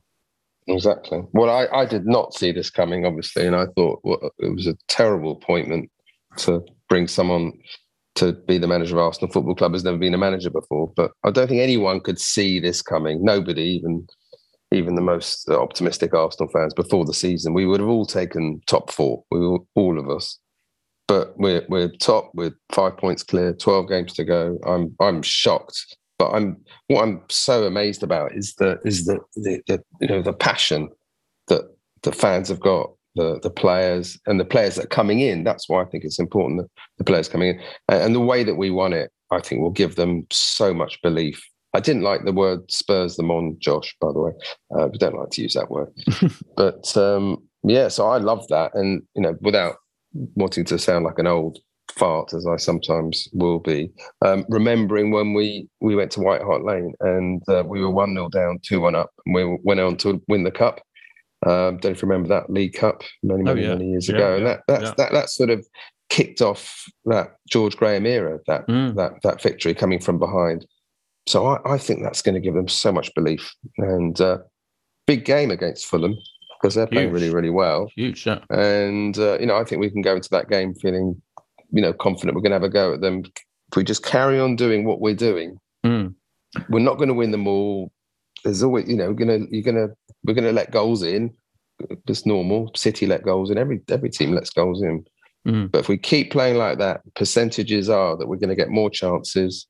[0.68, 1.22] Exactly.
[1.32, 4.66] Well, I, I did not see this coming, obviously, and I thought well, it was
[4.66, 5.90] a terrible appointment
[6.38, 7.52] to bring someone
[8.16, 10.92] to be the manager of Arsenal Football Club has never been a manager before.
[10.94, 13.24] But I don't think anyone could see this coming.
[13.24, 14.06] Nobody, even
[14.70, 18.90] even the most optimistic Arsenal fans before the season, we would have all taken top
[18.90, 19.24] four.
[19.30, 20.38] We were, all of us.
[21.06, 24.58] But we're we're top with five points clear, twelve games to go.
[24.66, 26.56] I'm I'm shocked but I'm
[26.88, 30.88] what I'm so amazed about is the is the, the, the you know the passion
[31.46, 31.62] that
[32.02, 35.44] the fans have got the the players and the players that are coming in.
[35.44, 38.56] That's why I think it's important that the players coming in and the way that
[38.56, 39.10] we won it.
[39.30, 41.42] I think will give them so much belief.
[41.74, 43.94] I didn't like the word spurs them on, Josh.
[44.00, 44.32] By the way,
[44.74, 45.88] uh, we don't like to use that word,
[46.56, 47.88] but um, yeah.
[47.88, 49.76] So I love that, and you know, without
[50.34, 51.58] wanting to sound like an old
[51.98, 53.90] fart as I sometimes will be.
[54.24, 58.14] Um, remembering when we we went to White Hart Lane and uh, we were one
[58.14, 60.80] 0 down, two one up, and we went on to win the cup.
[61.46, 63.74] Um, don't know if you remember that League Cup many many, oh, yeah.
[63.74, 65.64] many years yeah, ago, yeah, and that that's, that that sort of
[66.08, 68.94] kicked off that George Graham era, that mm.
[68.96, 70.66] that that victory coming from behind.
[71.28, 74.38] So I, I think that's going to give them so much belief and uh,
[75.06, 76.16] big game against Fulham
[76.60, 77.14] because they're playing Huge.
[77.14, 77.88] really really well.
[77.94, 78.40] Huge, yeah.
[78.50, 81.20] And uh, you know I think we can go into that game feeling
[81.70, 83.22] you know confident we're going to have a go at them.
[83.70, 86.14] If we just carry on doing what we're doing, mm.
[86.70, 87.92] we're not going to win them all.
[88.44, 89.88] There's always, you know, we're gonna you're gonna
[90.24, 91.34] we're gonna let goals in.
[92.06, 92.70] It's normal.
[92.74, 93.58] City let goals in.
[93.58, 95.04] Every every team lets goals in.
[95.46, 95.70] Mm.
[95.70, 98.90] But if we keep playing like that, percentages are that we're going to get more
[98.90, 99.66] chances,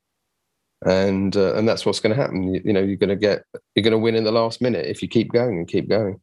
[0.84, 2.54] and uh, and that's what's going to happen.
[2.54, 3.42] You, you know, you're going to get
[3.74, 6.20] you're going to win in the last minute if you keep going and keep going.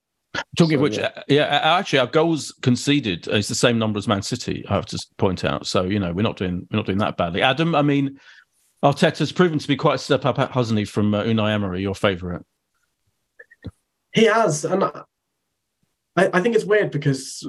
[0.57, 1.11] Talking so, of which, yeah.
[1.15, 1.43] Uh, yeah.
[1.43, 4.65] Uh, actually, our goals conceded uh, is the same number as Man City.
[4.69, 5.67] I have to point out.
[5.67, 7.41] So you know, we're not doing we're not doing that badly.
[7.41, 8.19] Adam, I mean,
[8.83, 11.95] Arteta's proven to be quite a step up, hasn't he, from uh, Unai Emery, your
[11.95, 12.41] favourite?
[14.13, 15.01] He has, and I,
[16.15, 17.45] I, think it's weird because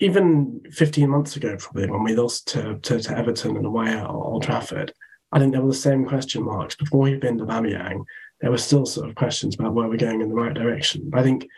[0.00, 4.06] even 15 months ago, probably when we lost to, to, to Everton and away at
[4.06, 4.92] Old Trafford,
[5.32, 8.04] I think there were the same question marks before he been to Aubameyang.
[8.40, 11.10] There were still sort of questions about where we're going in the right direction.
[11.14, 11.48] I think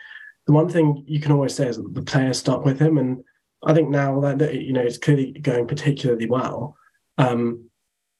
[0.47, 3.23] the one thing you can always say is that the players stuck with him, and
[3.63, 6.75] I think now that you know it's clearly going particularly well.
[7.17, 7.69] Um,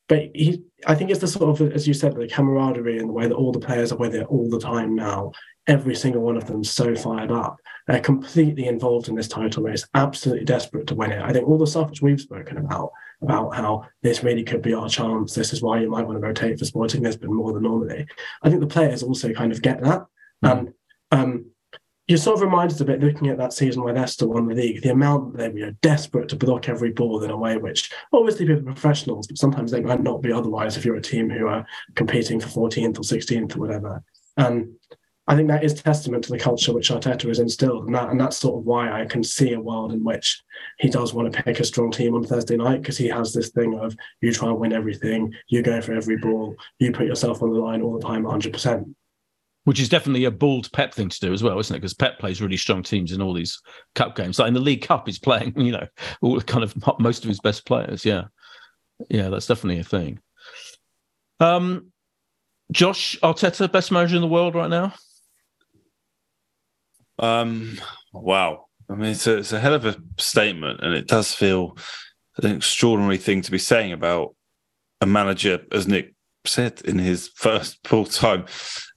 [0.07, 3.13] but he, I think it's the sort of, as you said, the camaraderie and the
[3.13, 5.31] way that all the players are with it all the time now.
[5.67, 7.57] Every single one of them so fired up.
[7.87, 11.21] They're completely involved in this title race, absolutely desperate to win it.
[11.21, 14.73] I think all the stuff which we've spoken about about how this really could be
[14.73, 15.33] our chance.
[15.33, 18.05] This is why you might want to rotate for Sporting Lisbon more than normally.
[18.43, 20.05] I think the players also kind of get that.
[20.43, 20.73] And
[21.11, 21.47] um,
[22.07, 24.81] you're sort of reminded a bit looking at that season when Leicester won the league,
[24.81, 28.45] the amount that they were desperate to block every ball in a way which obviously
[28.45, 31.47] people are professionals, but sometimes they might not be otherwise if you're a team who
[31.47, 34.03] are competing for 14th or 16th or whatever.
[34.37, 34.73] And
[35.29, 38.21] I think that is testament to the culture which Arteta has instilled, and that and
[38.21, 40.41] that's sort of why I can see a world in which
[40.79, 43.49] he does want to pick a strong team on Thursday night because he has this
[43.49, 47.41] thing of you try and win everything, you go for every ball, you put yourself
[47.41, 48.53] on the line all the time, 100.
[49.67, 51.79] Which is definitely a bold Pep thing to do as well, isn't it?
[51.79, 53.61] Because Pep plays really strong teams in all these
[53.95, 54.39] cup games.
[54.39, 55.85] Like in the League Cup, he's playing, you know,
[56.21, 58.05] all kind of most of his best players.
[58.05, 58.27] Yeah,
[59.09, 60.19] yeah, that's definitely a thing.
[61.41, 61.91] Um,
[62.71, 64.93] Josh Arteta, best manager in the world right now.
[67.19, 67.77] Um,
[68.13, 68.67] wow.
[68.89, 71.77] I mean, it's a, it's a hell of a statement, and it does feel
[72.41, 74.33] an extraordinary thing to be saying about
[75.01, 76.13] a manager, as Nick
[76.47, 78.45] said in his first full time,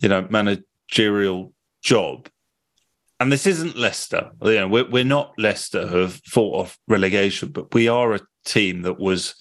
[0.00, 2.28] you know, managerial job.
[3.18, 4.30] And this isn't Leicester.
[4.42, 8.20] You know, we're, we're not Leicester who have fought off relegation, but we are a
[8.46, 9.34] team that was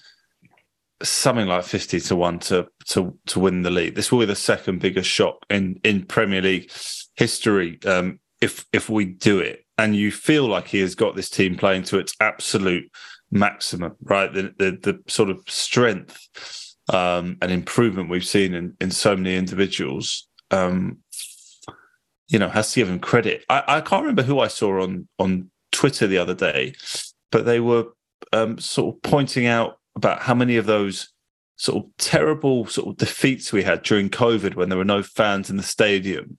[1.02, 3.94] something like 50 to 1 to to to win the league.
[3.94, 6.70] This will be the second biggest shock in in Premier League
[7.16, 9.64] history um, if if we do it.
[9.78, 12.90] And you feel like he has got this team playing to its absolute
[13.30, 14.32] maximum, right?
[14.32, 19.36] The the, the sort of strength um, and improvement we've seen in, in so many
[19.36, 20.98] individuals, um,
[22.28, 23.44] you know, has to give him credit.
[23.48, 26.74] I, I can't remember who I saw on on Twitter the other day,
[27.30, 27.86] but they were
[28.32, 31.12] um, sort of pointing out about how many of those
[31.56, 35.50] sort of terrible sort of defeats we had during COVID when there were no fans
[35.50, 36.38] in the stadium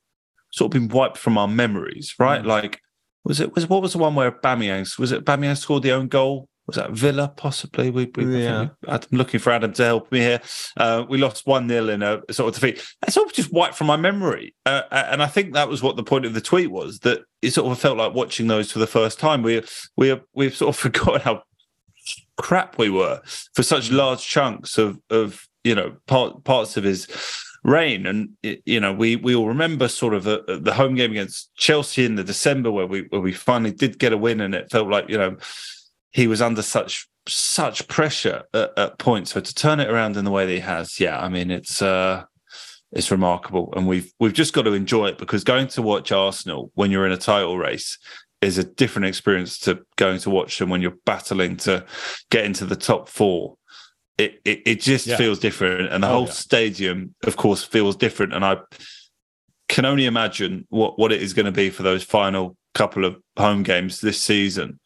[0.51, 2.41] sort of been wiped from our memories, right?
[2.41, 2.47] Mm.
[2.47, 2.81] Like,
[3.23, 6.07] was it was what was the one where Aubameyang was it Aubameyang scored the own
[6.07, 7.89] goal was that Villa possibly?
[7.89, 8.69] We, we yeah.
[8.87, 10.41] I'm looking for Adam to help me here.
[10.77, 12.83] Uh, we lost one 0 in a sort of defeat.
[13.01, 16.03] That's all just wiped from my memory, uh, and I think that was what the
[16.03, 16.99] point of the tweet was.
[16.99, 19.41] That it sort of felt like watching those for the first time.
[19.41, 19.63] We
[19.97, 21.43] we we've sort of forgotten how
[22.37, 23.21] crap we were
[23.53, 27.07] for such large chunks of of you know part, parts of his
[27.63, 28.05] reign.
[28.05, 31.53] And you know, we we all remember sort of a, a, the home game against
[31.55, 34.71] Chelsea in the December where we where we finally did get a win, and it
[34.71, 35.37] felt like you know
[36.11, 39.31] he was under such such pressure at, at, points.
[39.31, 41.81] So to turn it around in the way that he has, yeah, I mean it's
[41.81, 42.25] uh
[42.91, 46.71] it's remarkable, and we've we've just got to enjoy it because going to watch Arsenal
[46.75, 47.97] when you're in a title race
[48.41, 51.85] is a different experience to going to watch them when you're battling to
[52.31, 53.55] get into the top four.
[54.17, 55.15] It it, it just yeah.
[55.15, 56.33] feels different, and the oh, whole yeah.
[56.33, 58.33] stadium, of course, feels different.
[58.33, 58.57] And I
[59.69, 63.17] can only imagine what what it is going to be for those final couple of
[63.37, 64.79] home games this season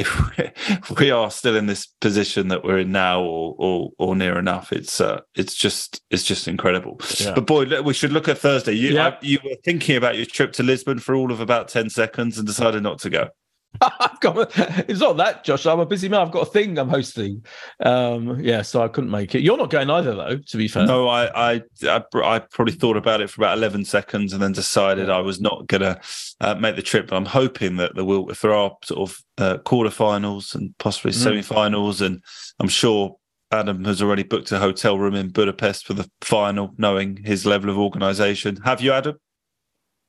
[0.00, 4.38] if we are still in this position that we're in now or or, or near
[4.38, 7.34] enough it's uh, it's just it's just incredible yeah.
[7.34, 9.08] but boy we should look at thursday you yeah.
[9.08, 12.38] I, you were thinking about your trip to lisbon for all of about 10 seconds
[12.38, 13.28] and decided not to go
[13.80, 14.50] I've got
[14.88, 15.64] it's not that, Josh.
[15.64, 16.20] I'm a busy man.
[16.20, 17.44] I've got a thing I'm hosting.
[17.80, 19.42] Um, yeah, so I couldn't make it.
[19.42, 20.38] You're not going either, though.
[20.38, 21.08] To be fair, no.
[21.08, 25.08] I I I, I probably thought about it for about 11 seconds and then decided
[25.08, 26.00] I was not gonna
[26.40, 27.08] uh, make the trip.
[27.08, 31.12] But I'm hoping that there will, if there are sort of uh, quarterfinals and possibly
[31.12, 31.22] mm.
[31.22, 32.22] semi-finals, and
[32.58, 33.16] I'm sure
[33.52, 37.70] Adam has already booked a hotel room in Budapest for the final, knowing his level
[37.70, 38.56] of organisation.
[38.64, 39.16] Have you, Adam?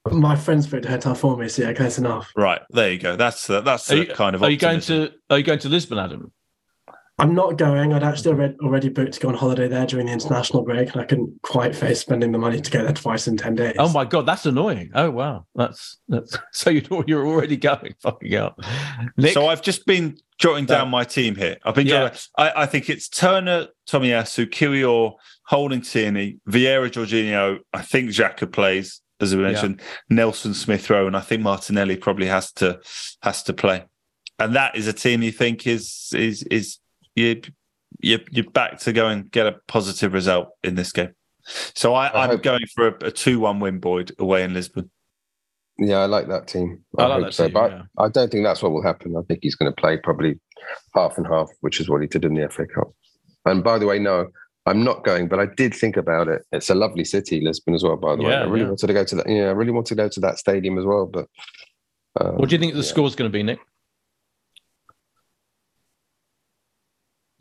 [0.10, 2.32] My friends booked a hotel for me, so yeah, close enough.
[2.36, 3.16] Right there, you go.
[3.16, 4.42] That's uh, that's are you, kind of.
[4.42, 6.32] Are you going to Are you going to Lisbon, Adam?
[7.20, 7.94] I'm not going.
[7.94, 11.02] I'd actually already, already booked to go on holiday there during the international break, and
[11.02, 13.76] I couldn't quite face spending the money to go there twice in ten days.
[13.78, 14.90] Oh my god, that's annoying.
[14.96, 17.94] Oh wow, that's that's so you you're already going.
[18.00, 18.56] Fucking hell.
[19.18, 19.34] Nick?
[19.34, 21.58] So I've just been jotting down my team here.
[21.64, 22.16] I've been yeah.
[22.40, 25.14] I, I, think it's Turner, Tomiyasu, Kiwior,
[25.46, 27.60] Holding Tierney, Vieira, Jorginho.
[27.72, 30.16] I think Xhaka plays as we mentioned, yeah.
[30.16, 32.80] Nelson Smith Rowe, and I think Martinelli probably has to
[33.22, 33.84] has to play.
[34.40, 36.78] And that is a team you think is is is
[37.16, 37.42] you
[38.00, 41.14] you you're back to go and get a positive result in this game.
[41.46, 44.92] So I, am going for a, a two-one win, Boyd, away in Lisbon.
[45.80, 46.84] Yeah, I like that team.
[47.00, 47.82] I, I like hope so, team, but yeah.
[47.98, 49.16] I don't think that's what will happen.
[49.18, 50.40] I think he's going to play probably
[50.94, 52.94] half and half, which is what he did in the FA Cup.
[53.46, 54.28] And by the way, no,
[54.66, 56.44] I'm not going, but I did think about it.
[56.52, 57.98] It's a lovely city, Lisbon as well.
[57.98, 58.68] By the yeah, way, I really yeah.
[58.68, 59.30] wanted to go to that.
[59.30, 61.08] Yeah, I really wanted to go to that stadium as well.
[61.08, 61.28] But
[62.20, 62.86] um, what do you think the yeah.
[62.86, 63.60] score's going to be, Nick?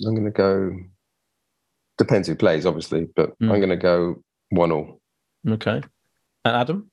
[0.06, 0.74] I'm going to go.
[1.98, 3.52] Depends who plays, obviously, but mm.
[3.52, 5.00] I'm going to go one all.
[5.46, 5.82] Okay,
[6.44, 6.90] and Adam,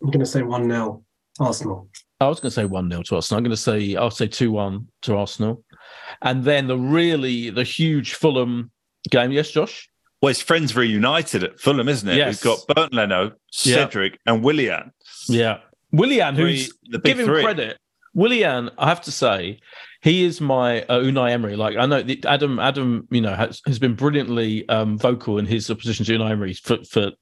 [0.00, 1.02] I'm going to say one 0
[1.40, 1.88] Arsenal.
[2.20, 3.38] I was going to say one 0 to Arsenal.
[3.38, 5.64] I'm going to say I'll say two one to Arsenal.
[6.22, 8.70] and then the really the huge Fulham
[9.10, 9.32] game.
[9.32, 9.88] Yes, Josh.
[10.20, 12.16] Well, it's friends reunited at Fulham, isn't it?
[12.16, 12.44] Yes.
[12.44, 14.92] We've got Bernd Leno, Cedric, and Willian.
[15.28, 15.58] Yeah,
[15.92, 17.42] Willian, who's the big give him three.
[17.42, 17.78] credit.
[18.14, 19.60] Willian, I have to say,
[20.00, 21.56] he is my uh, Unai Emery.
[21.56, 25.46] Like I know that Adam, Adam, you know, has, has been brilliantly um, vocal in
[25.46, 27.12] his opposition to Unai Emery for, for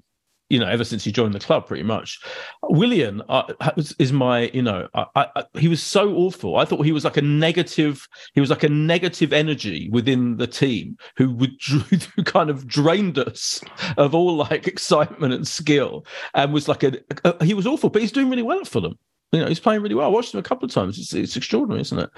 [0.48, 2.20] you know ever since he joined the club, pretty much.
[2.62, 3.52] Willian uh,
[3.98, 6.56] is my, you know, I, I, he was so awful.
[6.56, 8.06] I thought he was like a negative.
[8.34, 11.56] He was like a negative energy within the team who would
[12.16, 13.60] who kind of drained us
[13.96, 17.90] of all like excitement and skill, and was like a, a he was awful.
[17.90, 18.98] But he's doing really well at Fulham.
[19.32, 20.06] You know, he's playing really well.
[20.06, 20.98] I watched him a couple of times.
[20.98, 22.10] It's, it's extraordinary, isn't it?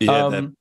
[0.00, 0.56] Yeah, Um,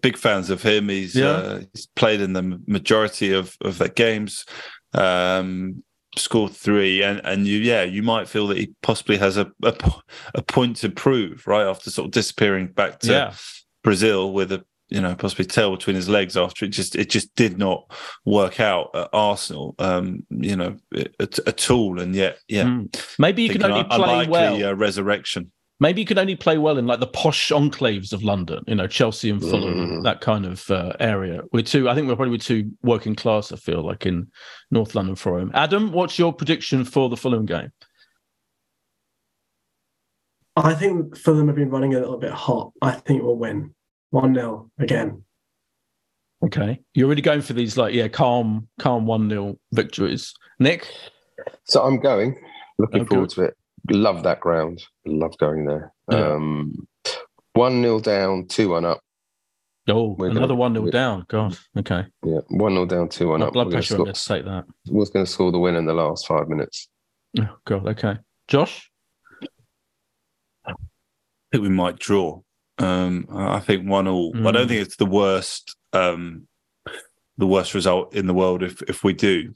[0.00, 0.88] big fans of him.
[0.88, 1.26] He's Yeah.
[1.28, 4.46] uh, he's played in the majority of of their games.
[4.94, 5.82] Um,
[6.16, 9.74] scored three, and and you yeah you might feel that he possibly has a a,
[10.34, 13.34] a point to prove right after sort of disappearing back to Yeah.
[13.82, 17.34] Brazil with a you know possibly tail between his legs after it just it just
[17.34, 17.90] did not
[18.26, 19.74] work out at Arsenal.
[19.78, 20.76] Um, you know
[21.18, 23.04] at, at all, and yet yeah, Mm.
[23.18, 24.64] Maybe you can only play well.
[24.64, 25.50] uh, resurrection.
[25.82, 28.86] Maybe you could only play well in like the posh enclaves of London, you know,
[28.86, 31.42] Chelsea and Fulham, that kind of uh, area.
[31.52, 34.28] We're too, I think we're probably too working class, I feel like in
[34.70, 35.50] North London for him.
[35.54, 37.72] Adam, what's your prediction for the Fulham game?
[40.54, 42.70] I think Fulham have been running a little bit hot.
[42.80, 43.74] I think we'll win
[44.10, 45.24] 1 0 again.
[46.44, 46.80] Okay.
[46.94, 50.32] You're really going for these like, yeah, calm, calm 1 0 victories.
[50.60, 50.86] Nick?
[51.64, 52.40] So I'm going.
[52.78, 53.56] Looking Oh, forward to it.
[53.90, 54.82] Love that ground.
[55.06, 55.92] Love going there.
[56.10, 56.32] Yeah.
[56.34, 56.86] Um,
[57.54, 59.00] one nil down, two one up.
[59.88, 61.24] Oh, We're another gonna- 1 0 we- down.
[61.28, 61.58] God.
[61.76, 62.04] Okay.
[62.24, 63.52] Yeah, one nil down, two one My up.
[63.52, 64.64] blood We're gonna pressure score- on this, take that.
[64.88, 66.88] was going to score the win in the last five minutes.
[67.40, 67.88] Oh, God.
[67.88, 68.18] Okay.
[68.46, 68.88] Josh?
[70.64, 70.72] I
[71.50, 72.40] think we might draw.
[72.78, 74.32] Um, I think one all.
[74.34, 74.52] I Mm.
[74.52, 76.46] don't think it's the worst, um,
[77.36, 79.52] the worst result in the world if if we do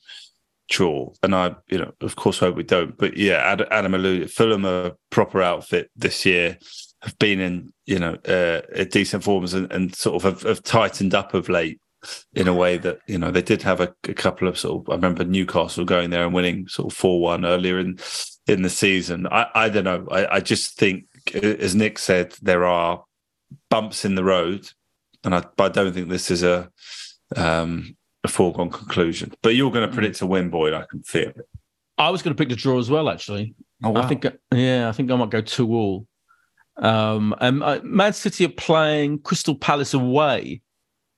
[0.69, 1.13] draw.
[1.23, 2.97] And I, you know, of course, hope we don't.
[2.97, 4.31] But yeah, Ad- Adam alluded.
[4.31, 6.59] Fulham are proper outfit this year.
[7.03, 10.63] Have been in, you know, uh, a decent forms and, and sort of have, have
[10.63, 11.81] tightened up of late
[12.35, 14.93] in a way that you know they did have a, a couple of sort of.
[14.93, 17.99] I remember Newcastle going there and winning sort of four one earlier in
[18.47, 19.27] in the season.
[19.27, 20.07] I, I don't know.
[20.11, 23.05] I, I just think, as Nick said, there are
[23.71, 24.71] bumps in the road,
[25.25, 26.71] and I, I don't think this is a
[27.35, 27.97] um,
[28.27, 29.33] a foregone conclusion.
[29.43, 30.75] But you're going to predict a win, Boyd.
[30.75, 31.49] I can feel it.
[31.99, 33.55] I was going to pick the draw as well, actually.
[33.83, 34.03] Oh, wow.
[34.03, 36.07] I think, yeah, I think I might go two all.
[36.77, 40.61] Um, and uh, Man City are playing Crystal Palace away,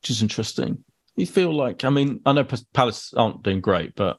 [0.00, 0.84] which is interesting.
[1.16, 4.18] You feel like, I mean, I know Palace aren't doing great, but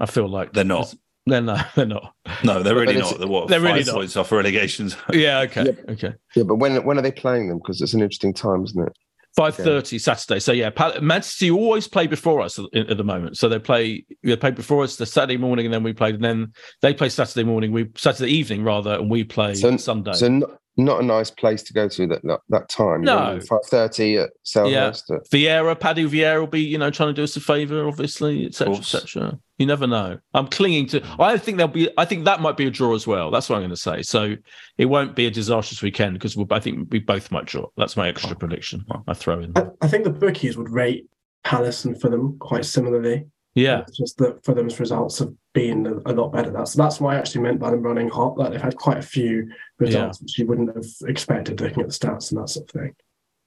[0.00, 0.94] I feel like They're not.
[1.26, 2.14] They're no, they're not.
[2.42, 3.18] No, they're really not.
[3.18, 3.48] They're what?
[3.48, 3.94] They're five really not.
[3.94, 4.96] points off relegations.
[5.12, 5.78] Yeah, okay, Yep.
[5.90, 6.14] okay.
[6.34, 7.58] Yeah, but when when are they playing them?
[7.58, 8.92] Because it's an interesting time, isn't it?
[9.36, 10.40] Five thirty Saturday.
[10.40, 13.36] So yeah, Pal- Man City always play before us at, at the moment.
[13.36, 16.10] So they play they play before us the Saturday morning, and then we play.
[16.10, 16.52] And then
[16.82, 17.70] they play Saturday morning.
[17.72, 20.12] We Saturday evening rather, and we play So- Sunday.
[20.14, 23.02] So not, not a nice place to go to that that, that time.
[23.02, 23.40] No.
[23.48, 25.14] five thirty at Selhurst.
[25.14, 28.46] at- Vieira, Paddy Vieira will be, you know, trying to do us a favour, obviously,
[28.46, 29.38] etc., etc.
[29.58, 30.18] You never know.
[30.34, 31.02] I'm clinging to.
[31.18, 31.90] I think there'll be.
[31.98, 33.30] I think that might be a draw as well.
[33.30, 34.02] That's what I'm going to say.
[34.02, 34.36] So
[34.78, 37.66] it won't be a disastrous weekend because we'll, I think we both might draw.
[37.76, 38.84] That's my extra prediction.
[39.06, 39.52] I throw in.
[39.56, 41.06] I, I think the bookies would rate
[41.44, 43.26] Palace and Fulham quite similarly.
[43.54, 46.50] Yeah, It's just that Fulham's results have been a, a lot better.
[46.50, 48.36] That's that's what I actually meant by them running hot.
[48.38, 51.92] that they've had quite a few results which you wouldn't have expected looking at the
[51.94, 52.94] stats and that sort of thing.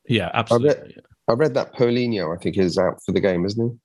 [0.07, 0.69] yeah, I absolutely.
[0.69, 3.77] read, I read that Palhinha, I think, is out for the game, isn't he?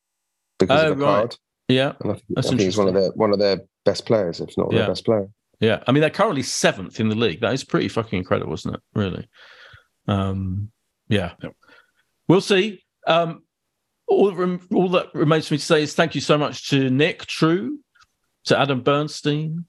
[0.58, 1.10] Because Oh, of the right.
[1.12, 1.36] card.
[1.68, 4.06] Yeah, And I think, That's I think he's one of their one of their best
[4.06, 4.78] players, if not Yeah.
[4.78, 5.28] their best player.
[5.60, 5.82] yeah.
[5.86, 7.40] I mean, they're currently seventh in the league.
[7.42, 8.80] That is pretty fucking incredible, isn't it?
[8.94, 9.28] Really.
[10.06, 10.70] Um,
[11.08, 11.32] yeah.
[12.26, 12.82] We'll see.
[13.06, 13.42] Um,
[14.06, 16.70] all, that rem- all that remains for me to say is thank you so much
[16.70, 17.78] to Nick True,
[18.44, 19.66] to Adam Bernstein,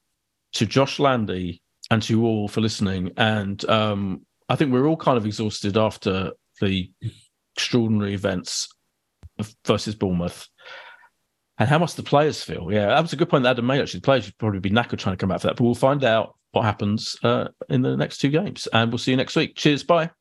[0.53, 1.61] to Josh Landy,
[1.91, 3.11] and to you all for listening.
[3.17, 6.91] And um, I think we're all kind of exhausted after the
[7.55, 8.70] extraordinary events
[9.65, 10.47] versus Bournemouth.
[11.57, 12.70] And how must the players feel?
[12.72, 13.82] Yeah, that was a good point that Adam made.
[13.82, 15.57] Actually, the players should probably be knackered trying to come back for that.
[15.57, 18.67] But we'll find out what happens uh, in the next two games.
[18.72, 19.55] And we'll see you next week.
[19.55, 19.84] Cheers.
[19.84, 20.11] Bye.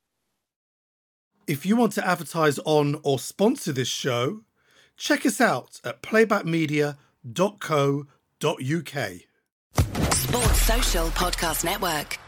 [1.46, 4.40] If you want to advertise on or sponsor this show,
[4.96, 8.06] check us out at playbackmedia.co.uk.
[10.12, 12.27] Sports Social Podcast Network.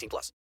[0.01, 0.33] 18 plus.